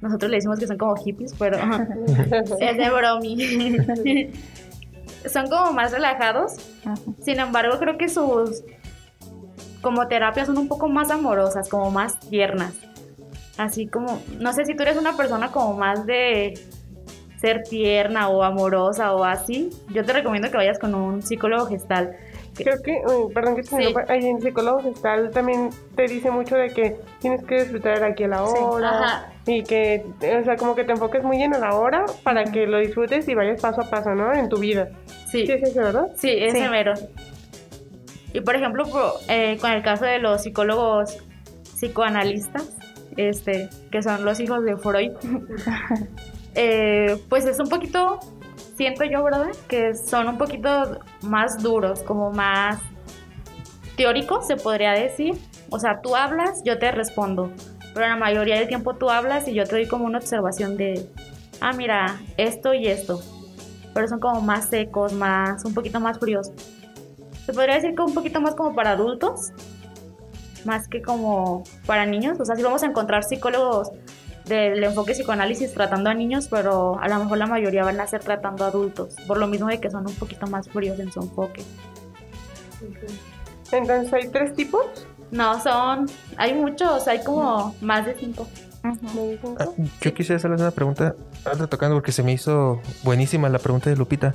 [0.00, 1.58] nosotros le decimos que son como hippies, pero
[2.60, 4.30] es de bromi.
[5.28, 6.58] son como más relajados.
[6.84, 6.94] Ajá.
[7.20, 8.62] Sin embargo, creo que sus
[9.82, 12.72] como terapias son un poco más amorosas, como más tiernas.
[13.58, 16.54] Así como, no sé si tú eres una persona como más de
[17.40, 22.16] ser tierna o amorosa o así, yo te recomiendo que vayas con un psicólogo gestal.
[22.56, 23.94] Creo que, uy, perdón que te Sí.
[24.08, 28.28] ahí en psicólogo gestal también te dice mucho de que tienes que disfrutar aquí a
[28.28, 28.54] la Sí.
[28.60, 29.32] hora Ajá.
[29.46, 30.04] y que,
[30.40, 33.34] o sea, como que te enfoques muy en la hora para que lo disfrutes y
[33.34, 34.32] vayas paso a paso, ¿no?
[34.32, 34.88] En tu vida.
[35.30, 35.46] Sí.
[35.46, 36.08] Sí, es ese, ¿verdad?
[36.16, 36.68] Sí, ese Sí.
[36.70, 36.94] mero.
[38.32, 38.84] Y por ejemplo,
[39.28, 41.18] eh, con el caso de los psicólogos
[41.76, 42.68] psicoanalistas,
[43.16, 45.12] este, que son los hijos de Freud,
[46.54, 48.20] eh, pues es un poquito,
[48.76, 49.52] siento yo, ¿verdad?
[49.68, 52.78] Que son un poquito más duros, como más
[53.96, 55.34] teóricos, se podría decir.
[55.70, 57.50] O sea, tú hablas, yo te respondo.
[57.94, 61.08] Pero la mayoría del tiempo tú hablas y yo te doy como una observación de,
[61.60, 63.20] ah, mira, esto y esto.
[63.92, 66.50] Pero son como más secos, más, un poquito más fríos.
[67.46, 69.52] Se podría decir que un poquito más como para adultos,
[70.64, 72.40] más que como para niños.
[72.40, 73.90] O sea, sí vamos a encontrar psicólogos
[74.46, 78.22] del enfoque psicoanálisis tratando a niños, pero a lo mejor la mayoría van a ser
[78.22, 81.20] tratando a adultos, por lo mismo de que son un poquito más fríos en su
[81.20, 81.62] enfoque.
[83.72, 84.84] Entonces, ¿hay tres tipos?
[85.30, 88.46] No, son, hay muchos, hay como más de cinco.
[89.14, 89.66] ¿Me dicen Ah,
[90.02, 93.96] yo quisiera hacerles una pregunta, ahora tocando porque se me hizo buenísima la pregunta de
[93.96, 94.34] Lupita.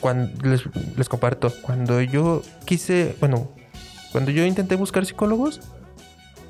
[0.00, 0.62] Cuando les,
[0.96, 3.50] les comparto, cuando yo quise, bueno,
[4.12, 5.60] cuando yo intenté buscar psicólogos,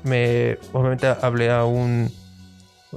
[0.03, 2.11] me obviamente hablé a un,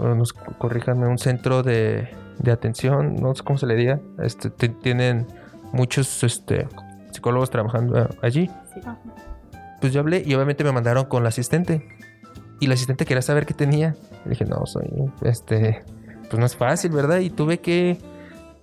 [0.03, 2.09] nos corríjanme, un centro de,
[2.39, 5.27] de atención, no sé cómo se le diga, este, ti- tienen
[5.73, 6.67] muchos este,
[7.11, 8.51] psicólogos trabajando eh, allí.
[8.75, 8.81] Sí.
[9.81, 11.87] Pues yo hablé y obviamente me mandaron con la asistente.
[12.61, 13.95] Y la asistente quería saber qué tenía.
[14.25, 14.89] Dije, no, soy,
[15.23, 15.83] este,
[16.29, 17.19] pues no es fácil, ¿verdad?
[17.21, 17.99] Y tuve que,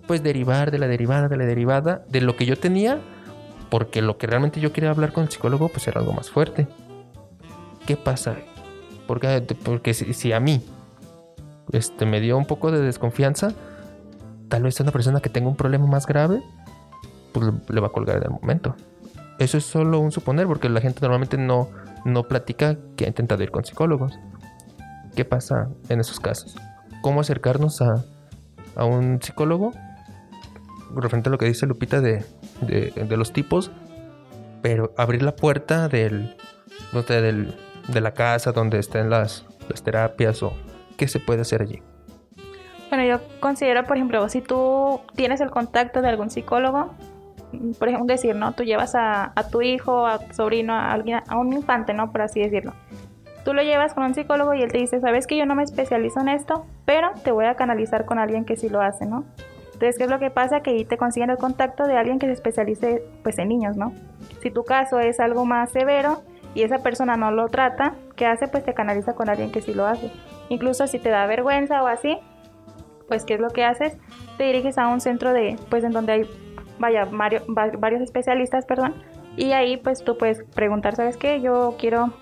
[0.06, 3.00] pues, derivar de la derivada, de la derivada, de lo que yo tenía,
[3.70, 6.66] porque lo que realmente yo quería hablar con el psicólogo, pues era algo más fuerte.
[7.86, 8.36] ¿Qué pasa?
[9.06, 10.60] Porque, porque si, si a mí,
[11.72, 13.52] este, me dio un poco de desconfianza,
[14.48, 16.42] tal vez a una persona que tenga un problema más grave,
[17.32, 18.74] pues le- va a colgar en el momento.
[19.38, 21.68] Eso es solo un suponer, porque la gente normalmente no,
[22.04, 24.18] no platica que ha intentado ir con psicólogos.
[25.14, 26.56] ¿Qué pasa en esos casos?
[27.02, 28.04] ¿Cómo acercarnos a,
[28.76, 29.72] a un psicólogo?
[30.94, 32.24] Referente a lo que dice Lupita de,
[32.62, 33.70] de- de los tipos,
[34.62, 36.34] pero abrir la puerta del,
[36.92, 37.54] no del-
[37.88, 40.52] de la casa donde estén las, las terapias o
[40.96, 41.82] qué se puede hacer allí.
[42.88, 46.94] Bueno, yo considero, por ejemplo, si tú tienes el contacto de algún psicólogo,
[47.78, 48.52] por ejemplo, decir, ¿no?
[48.52, 52.12] Tú llevas a, a tu hijo, a tu sobrino, a alguien, a un infante, ¿no?
[52.12, 52.72] Por así decirlo.
[53.44, 55.62] Tú lo llevas con un psicólogo y él te dice, sabes que yo no me
[55.62, 59.24] especializo en esto, pero te voy a canalizar con alguien que sí lo hace, ¿no?
[59.66, 60.60] Entonces, ¿qué es lo que pasa?
[60.60, 63.92] Que ahí te consiguen el contacto de alguien que se especialice, pues, en niños, ¿no?
[64.40, 66.22] Si tu caso es algo más severo
[66.54, 68.48] y esa persona no lo trata, ¿qué hace?
[68.48, 70.10] Pues te canaliza con alguien que sí lo hace.
[70.48, 72.18] Incluso si te da vergüenza o así,
[73.08, 73.96] pues qué es lo que haces,
[74.38, 76.30] te diriges a un centro de, pues en donde hay,
[76.78, 78.94] vaya, vario- va- varios especialistas, perdón,
[79.36, 81.40] y ahí pues tú puedes preguntar, ¿sabes qué?
[81.40, 82.12] Yo quiero,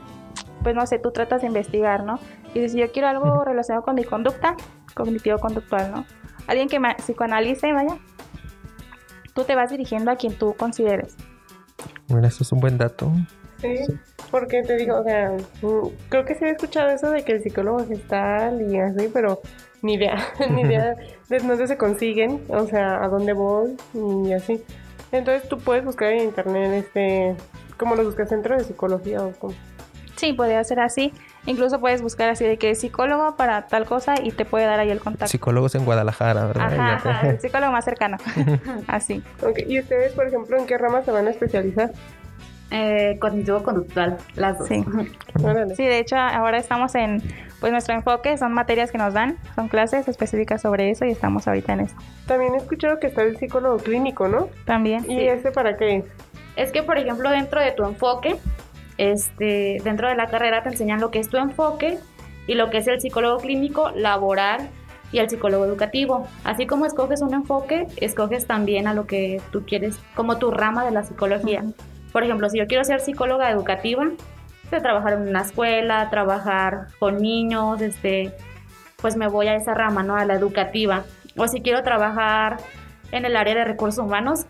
[0.63, 2.19] pues no sé, tú tratas de investigar, ¿no?
[2.55, 4.57] Y dices, yo quiero algo relacionado con mi conducta,
[4.95, 6.05] cognitivo-conductual, ¿no?
[6.47, 7.97] Alguien que me psicoanalice, vaya,
[9.35, 11.17] tú te vas dirigiendo a quien tú consideres.
[12.09, 13.11] Bueno, eso es un buen dato.
[13.65, 13.99] Sí,
[14.31, 17.43] porque te digo, o sea, mm, creo que sí he escuchado eso de que el
[17.43, 19.41] psicólogo es gestal y así, pero
[19.81, 20.17] ni idea,
[20.51, 20.95] ni idea
[21.29, 24.63] de dónde se consiguen, o sea, a dónde voy y así.
[25.13, 27.37] Entonces tú puedes buscar en internet, este,
[27.79, 29.55] como los buscas centro de psicología o como.
[30.17, 31.13] Sí, podría ser así.
[31.47, 34.81] Incluso puedes buscar así de que es psicólogo para tal cosa y te puede dar
[34.81, 35.29] ahí el contacto.
[35.29, 36.73] Psicólogos en Guadalajara, ¿verdad?
[36.73, 38.17] Ajá, ajá, el psicólogo más cercano.
[38.87, 39.23] Así.
[39.67, 41.93] ¿Y ustedes, por ejemplo, en qué ramas se van a especializar?
[42.77, 44.67] Eh, cognitivo-conductual, las dos.
[44.67, 44.85] Sí.
[45.77, 47.23] Sí, de hecho ahora estamos en,
[47.61, 51.47] pues nuestro enfoque son materias que nos dan, son clases específicas sobre eso y estamos
[51.47, 51.97] ahorita en eso.
[52.27, 54.49] También he escuchado que está el psicólogo clínico, ¿no?
[54.65, 55.09] También.
[55.09, 56.05] ¿Y ese para qué es?
[56.57, 58.37] Es que, por ejemplo, dentro de tu enfoque,
[58.99, 61.99] este, dentro de la carrera te enseñan lo que es tu enfoque
[62.49, 64.69] y lo que es el psicólogo clínico, laboral
[65.13, 66.27] y el psicólogo educativo.
[66.43, 70.85] Así como escoges un enfoque, escoges también a lo que tú quieres, como tu rama
[70.85, 71.63] de la psicología.
[71.63, 71.75] Ujú.
[72.15, 74.09] Por ejemplo, si yo quiero ser psicóloga educativa,
[74.81, 78.33] trabajar en una escuela, trabajar con niños, este,
[79.01, 80.17] pues me voy a esa rama, ¿no?
[80.17, 81.05] A la educativa.
[81.37, 82.59] O si quiero trabajar
[83.13, 84.47] en el área de recursos humanos,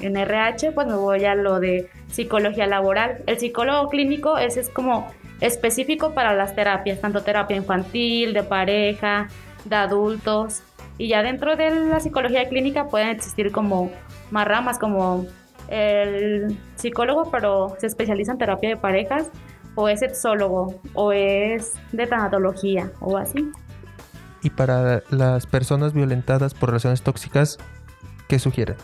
[0.00, 3.22] en RH, pues me voy a lo de psicología laboral.
[3.26, 5.06] El psicólogo clínico ese es como
[5.40, 9.28] específico para las terapias, tanto terapia infantil, de pareja,
[9.64, 10.62] de adultos.
[10.98, 13.90] Y ya dentro de la psicología clínica pueden existir como
[14.30, 15.26] más ramas, como
[15.68, 19.30] el psicólogo, pero se especializa en terapia de parejas,
[19.74, 23.50] o es sexólogo, o es de tanatología, o así.
[24.42, 27.58] Y para las personas violentadas por relaciones tóxicas,
[28.28, 28.76] ¿qué sugieren?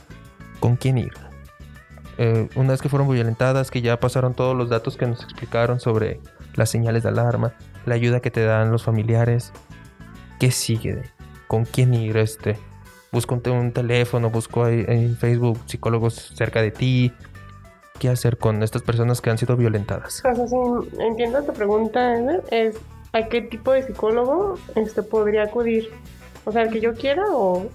[0.58, 1.12] ¿Con quién ir?
[2.18, 5.80] Eh, una vez que fueron violentadas, que ya pasaron todos los datos que nos explicaron
[5.80, 6.20] sobre
[6.54, 7.54] las señales de alarma,
[7.86, 9.52] la ayuda que te dan los familiares,
[10.38, 11.02] ¿qué sigue?
[11.46, 12.16] ¿Con quién ir?
[12.16, 12.58] Este,
[13.12, 17.12] busco un, un teléfono, busco ahí en Facebook psicólogos cerca de ti.
[17.98, 20.22] ¿Qué hacer con estas personas que han sido violentadas?
[20.24, 22.76] O sea, si entiendo tu pregunta, Eder, es
[23.12, 25.90] ¿a qué tipo de psicólogo este, podría acudir?
[26.46, 27.68] O sea, ¿el que yo quiera o,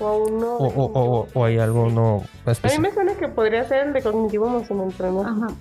[0.00, 0.56] o a uno?
[0.56, 2.82] O, o- o- o hay algo no A mí específico.
[2.82, 5.22] me suena que podría ser el de cognitivo emocional, pero no.
[5.22, 5.54] Ajá.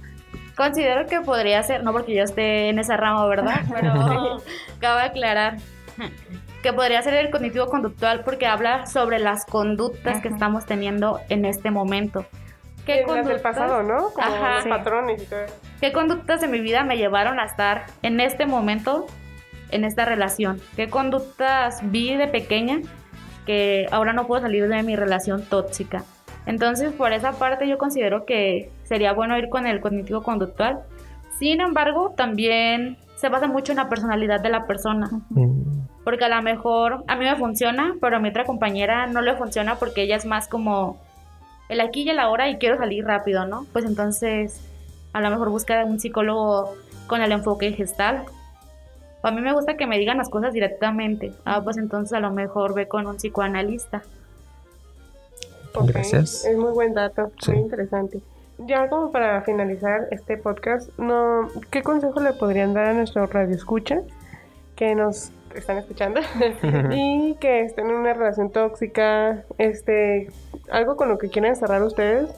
[0.57, 3.61] Considero que podría ser, no porque yo esté en esa rama, ¿verdad?
[3.73, 4.37] Pero
[4.79, 5.57] cabe aclarar.
[6.63, 10.35] Que podría ser el cognitivo conductual porque habla sobre las conductas que Ajá.
[10.37, 12.25] estamos teniendo en este momento.
[12.85, 14.09] ¿Qué En las del pasado, ¿no?
[14.13, 14.55] Como Ajá.
[14.55, 14.69] los Sí.
[14.69, 15.55] patrones y todo eso.
[15.79, 19.05] ¿Qué conductas de mi vida me llevaron a estar en este momento,
[19.71, 20.59] en esta relación?
[20.75, 22.79] ¿Qué conductas vi de pequeña
[23.45, 26.03] que ahora no puedo salir de mi relación tóxica?
[26.45, 30.79] Entonces, por esa parte yo considero que sería bueno ir con el cognitivo conductual.
[31.39, 35.09] Sin embargo, también se basa mucho en la personalidad de la persona.
[35.29, 39.21] Mm, Porque a lo mejor a mí me funciona, pero a mi otra compañera no
[39.21, 40.97] le funciona porque ella es más como
[41.69, 43.65] el aquí y el ahora y quiero salir rápido, ¿no?
[43.71, 44.61] Pues entonces
[45.13, 46.73] a lo mejor busca un psicólogo
[47.07, 48.25] con el enfoque gestal.
[49.21, 51.31] A mí me gusta que me digan las cosas directamente.
[51.45, 54.01] Ah, pues entonces a lo mejor ve con un psicoanalista.
[55.75, 56.45] Ok, Gracias.
[56.45, 57.51] Es muy buen dato, Sí.
[57.51, 58.21] muy interesante.
[58.59, 63.55] Ya como para finalizar este podcast, no, ¿qué consejo le podrían dar a nuestro radio
[63.55, 64.01] escucha
[64.75, 66.19] que nos están escuchando
[66.91, 70.29] y que estén en una relación tóxica, este,
[70.71, 72.29] algo con lo que quieran cerrar ustedes?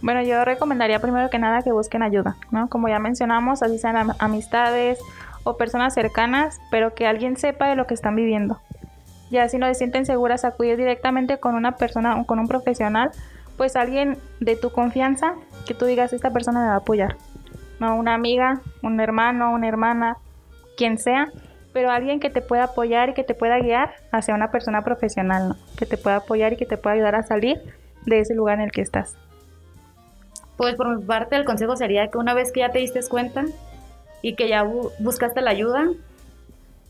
[0.00, 2.68] Bueno, yo recomendaría primero que nada que busquen ayuda, ¿no?
[2.68, 5.00] Como ya mencionamos, así sean am- amistades
[5.44, 8.58] o personas cercanas, pero que alguien sepa de lo que están viviendo.
[9.30, 13.10] Ya si no se sienten seguras, acudir directamente con una persona o con un profesional,
[13.56, 15.34] pues alguien de tu confianza,
[15.66, 17.16] que tú digas, esta persona me va a apoyar.
[17.80, 20.16] No, una amiga, un hermano, una hermana,
[20.76, 21.28] quien sea,
[21.72, 25.56] pero alguien que te pueda apoyar y que te pueda guiar hacia una persona profesional.
[25.76, 27.60] Que te pueda apoyar y que te pueda ayudar a salir
[28.06, 29.16] de ese lugar en el que estás.
[30.56, 33.44] Pues por mi parte el consejo sería que una vez que ya te diste cuenta
[34.22, 35.86] y que ya bu- buscaste la ayuda,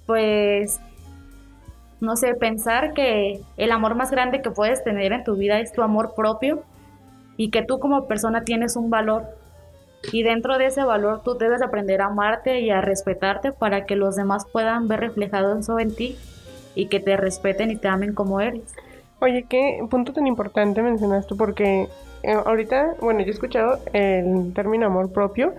[0.06, 0.80] pues
[2.00, 5.72] no sé, pensar que el amor más grande que puedes tener en tu vida es
[5.72, 6.62] tu amor propio
[7.36, 9.26] y que tú como persona tienes un valor
[10.12, 13.96] y dentro de ese valor tú debes aprender a amarte y a respetarte para que
[13.96, 16.16] los demás puedan ver reflejado eso en ti
[16.74, 18.62] y que te respeten y te amen como eres.
[19.20, 21.88] Oye, qué punto tan importante mencionaste porque
[22.22, 25.54] eh, ahorita, bueno, yo he escuchado el término amor propio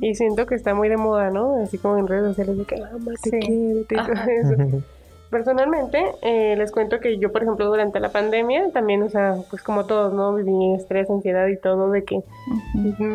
[0.00, 1.62] y siento que está muy de moda, ¿no?
[1.62, 3.38] Así como en redes sociales de que amate, Sí.
[3.40, 4.84] quiérete y todo eso.
[5.30, 9.62] Personalmente, eh, les cuento que yo, por ejemplo, durante la pandemia, también, o sea, pues
[9.62, 10.34] como todos, ¿no?
[10.34, 12.22] Viví estrés, ansiedad y todo, de que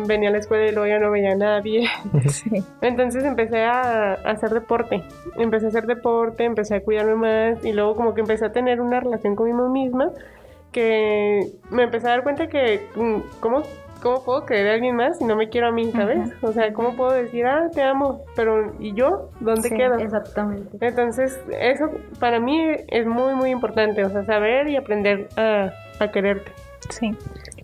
[0.06, 1.88] venía a la escuela y luego ya no veía a nadie.
[2.28, 2.64] Sí.
[2.80, 5.02] Entonces empecé a, hacer deporte.
[5.36, 8.80] Empecé a hacer deporte, empecé a cuidarme más y luego como que empecé a tener
[8.80, 10.10] una relación conmigo misma
[10.72, 13.40] que me empecé a dar cuenta que mm,
[14.04, 16.30] cómo, puedo querer a alguien más si no me quiero a mí, ¿sabes?
[16.42, 19.30] O sea, cómo puedo decir, ah, te amo, pero ¿y yo?
[19.40, 19.98] ¿Dónde Sí, quedo?
[19.98, 20.76] Exactamente.
[20.80, 21.90] Entonces, eso
[22.20, 26.52] para mí es muy, muy importante, o sea, saber y aprender a, a quererte.
[26.90, 27.16] Sí.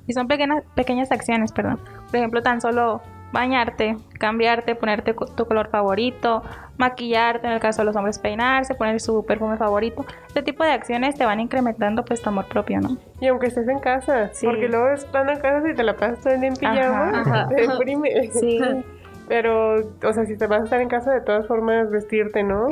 [0.06, 1.78] Y son pequeñas, pequeñas acciones, perdón.
[2.08, 3.00] Por ejemplo, tan solo
[3.32, 6.42] bañarte, cambiarte, ponerte tu color favorito,
[6.78, 10.04] maquillarte, en el caso de los hombres peinarse, poner su perfume favorito.
[10.26, 12.96] Este tipo de acciones te van incrementando pues tu amor propio, ¿no?
[13.20, 14.46] Y aunque estés en casa, Sí.
[14.46, 17.66] porque luego estando en casa si te la pasas todo el día en pijama, te
[17.66, 18.30] deprime.
[18.32, 18.60] Sí.
[19.30, 22.66] Pero, o sea, si te vas a estar en casa, de todas formas, vestirte, ¿no?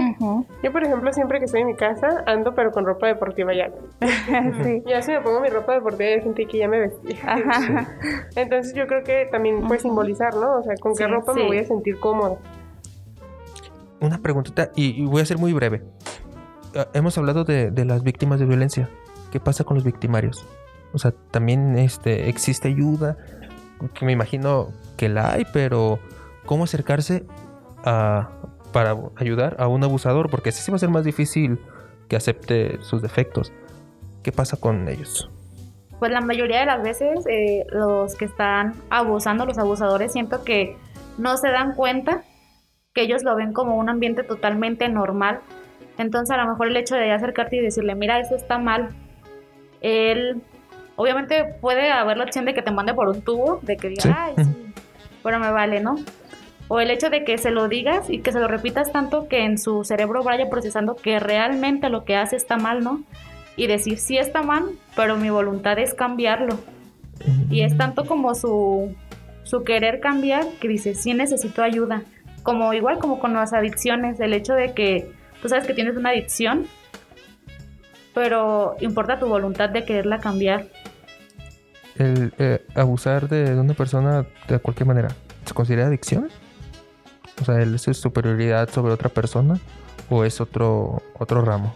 [0.61, 3.70] Yo, por ejemplo, siempre que estoy en mi casa, ando pero con ropa deportiva ya.
[4.64, 4.82] sí.
[4.84, 7.16] Ya si me pongo mi ropa deportiva, ya sentí que ya me vestí.
[7.24, 7.86] Ajá.
[8.34, 10.56] Entonces yo creo que también puede simbolizar, ¿no?
[10.59, 12.38] O sea, con qué Sí, ropa me voy a sentir cómoda.
[14.00, 15.84] Una preguntita y, y voy a ser muy breve.
[16.74, 18.88] Ah, Hemos hablado de, de las víctimas de violencia.
[19.30, 20.44] ¿Qué pasa con los victimarios?
[20.92, 23.16] O sea, también este, existe ayuda,
[23.94, 26.00] que me imagino que la hay, pero
[26.49, 27.26] ¿cómo acercarse
[27.84, 28.30] a,
[28.72, 30.30] para ayudar a un abusador?
[30.30, 31.59] Porque así sí va a ser más difícil
[32.09, 33.53] que acepte sus defectos.
[34.22, 35.30] ¿Qué pasa con ellos?
[35.99, 40.78] Pues la mayoría de las veces eh, los que están abusando, los abusadores, siento que
[41.18, 42.22] no se dan cuenta
[42.94, 45.40] que ellos lo ven como un ambiente totalmente normal.
[45.99, 48.88] Entonces a lo mejor el hecho de acercarte y decirle, mira, eso está mal,
[49.82, 50.40] él
[50.96, 54.03] obviamente puede haber la opción de que te mande por un tubo, de que diga,
[54.03, 54.11] Sí.
[54.16, 54.67] ay, sí,
[55.22, 55.96] pero me vale, ¿no?
[56.68, 59.44] O el hecho de que se lo digas y que se lo repitas tanto que
[59.44, 63.02] en su cerebro vaya procesando que realmente lo que hace está mal, ¿no?
[63.56, 64.64] Y decir, sí está mal,
[64.94, 66.58] pero mi voluntad es cambiarlo.
[67.50, 68.94] Y es tanto como su,
[69.42, 72.02] su querer cambiar que dice, sí necesito ayuda.
[72.42, 75.10] Como igual como con las adicciones, el hecho de que
[75.40, 76.66] tú sabes que tienes una adicción,
[78.14, 80.66] pero importa tu voluntad de quererla cambiar.
[81.99, 85.09] El eh, abusar de una persona de cualquier manera,
[85.44, 86.28] ¿se considera adicción?
[87.40, 89.59] O sea, ¿es su superioridad sobre otra persona
[90.09, 91.74] o es otro, otro ramo?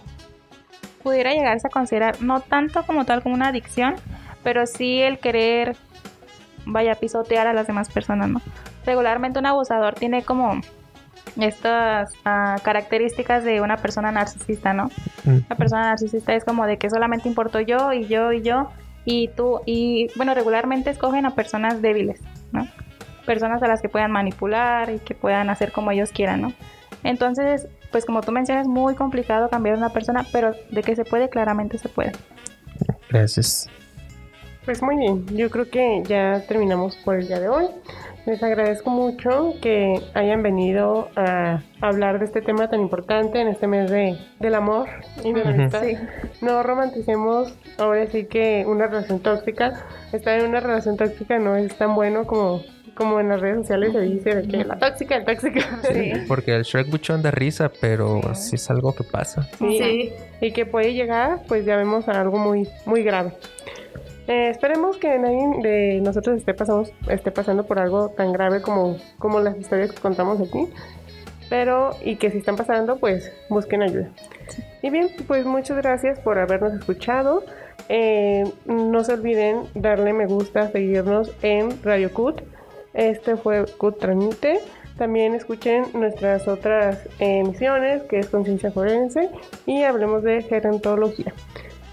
[1.02, 3.96] Pudiera llegarse a considerar, no tanto como tal como una adicción,
[4.44, 5.76] pero sí el querer,
[6.66, 8.40] vaya, pisotear a las demás personas, ¿no?
[8.86, 10.60] Regularmente un abusador tiene como
[11.40, 14.90] estas ah, características de una persona narcisista, ¿no?
[15.24, 15.38] Mm.
[15.46, 18.68] Una persona narcisista es como de que solamente importo yo y yo y yo
[19.04, 22.20] y tú y bueno, regularmente escogen a personas débiles,
[22.52, 22.66] ¿no?
[23.26, 26.52] Personas a las que puedan manipular y que puedan hacer como ellos quieran, ¿no?
[27.04, 30.96] Entonces, pues como tú mencionas, es muy complicado cambiar a una persona, pero de que
[30.96, 32.12] se puede, claramente se puede.
[33.10, 33.68] Gracias.
[34.64, 37.66] Pues muy bien, yo creo que ya terminamos por el día de hoy.
[38.24, 43.66] Les agradezco mucho que hayan venido a hablar de este tema tan importante en este
[43.66, 44.88] mes de, del amor
[45.24, 45.70] y de la.
[46.40, 49.86] No romanticemos ahora sí que una relación tóxica.
[50.12, 52.62] Estar en una relación tóxica no es tan bueno como,
[52.94, 55.80] como en las redes sociales se dice de que la tóxica, el tóxica.
[56.28, 59.48] Porque el Shrek buchón da risa, pero sí es algo que pasa.
[59.58, 59.78] Sí.
[59.78, 60.12] Sí.
[60.40, 63.32] y que puede llegar, pues ya vemos a algo muy, muy grave.
[64.28, 68.96] Eh, esperemos que nadie de nosotros esté, pasamos, esté pasando por algo tan grave como,
[69.18, 70.68] como las historias que contamos aquí.
[71.50, 74.08] Pero, y que si están pasando, pues busquen ayuda.
[74.80, 77.44] Y bien, pues muchas gracias por habernos escuchado.
[77.88, 82.42] Eh, no se olviden darle me gusta, seguirnos en Radio CUT.
[82.94, 84.60] Este fue CUT Transmite.
[84.96, 89.30] También escuchen nuestras otras emisiones, que es Conciencia Forense,
[89.66, 91.32] y hablemos de gerontología.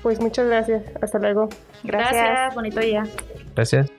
[0.01, 0.83] Pues muchas gracias.
[1.01, 1.49] Hasta luego.
[1.83, 2.13] Gracias.
[2.13, 2.55] Gracias.
[2.55, 3.03] Bonito día.
[3.55, 3.98] Gracias.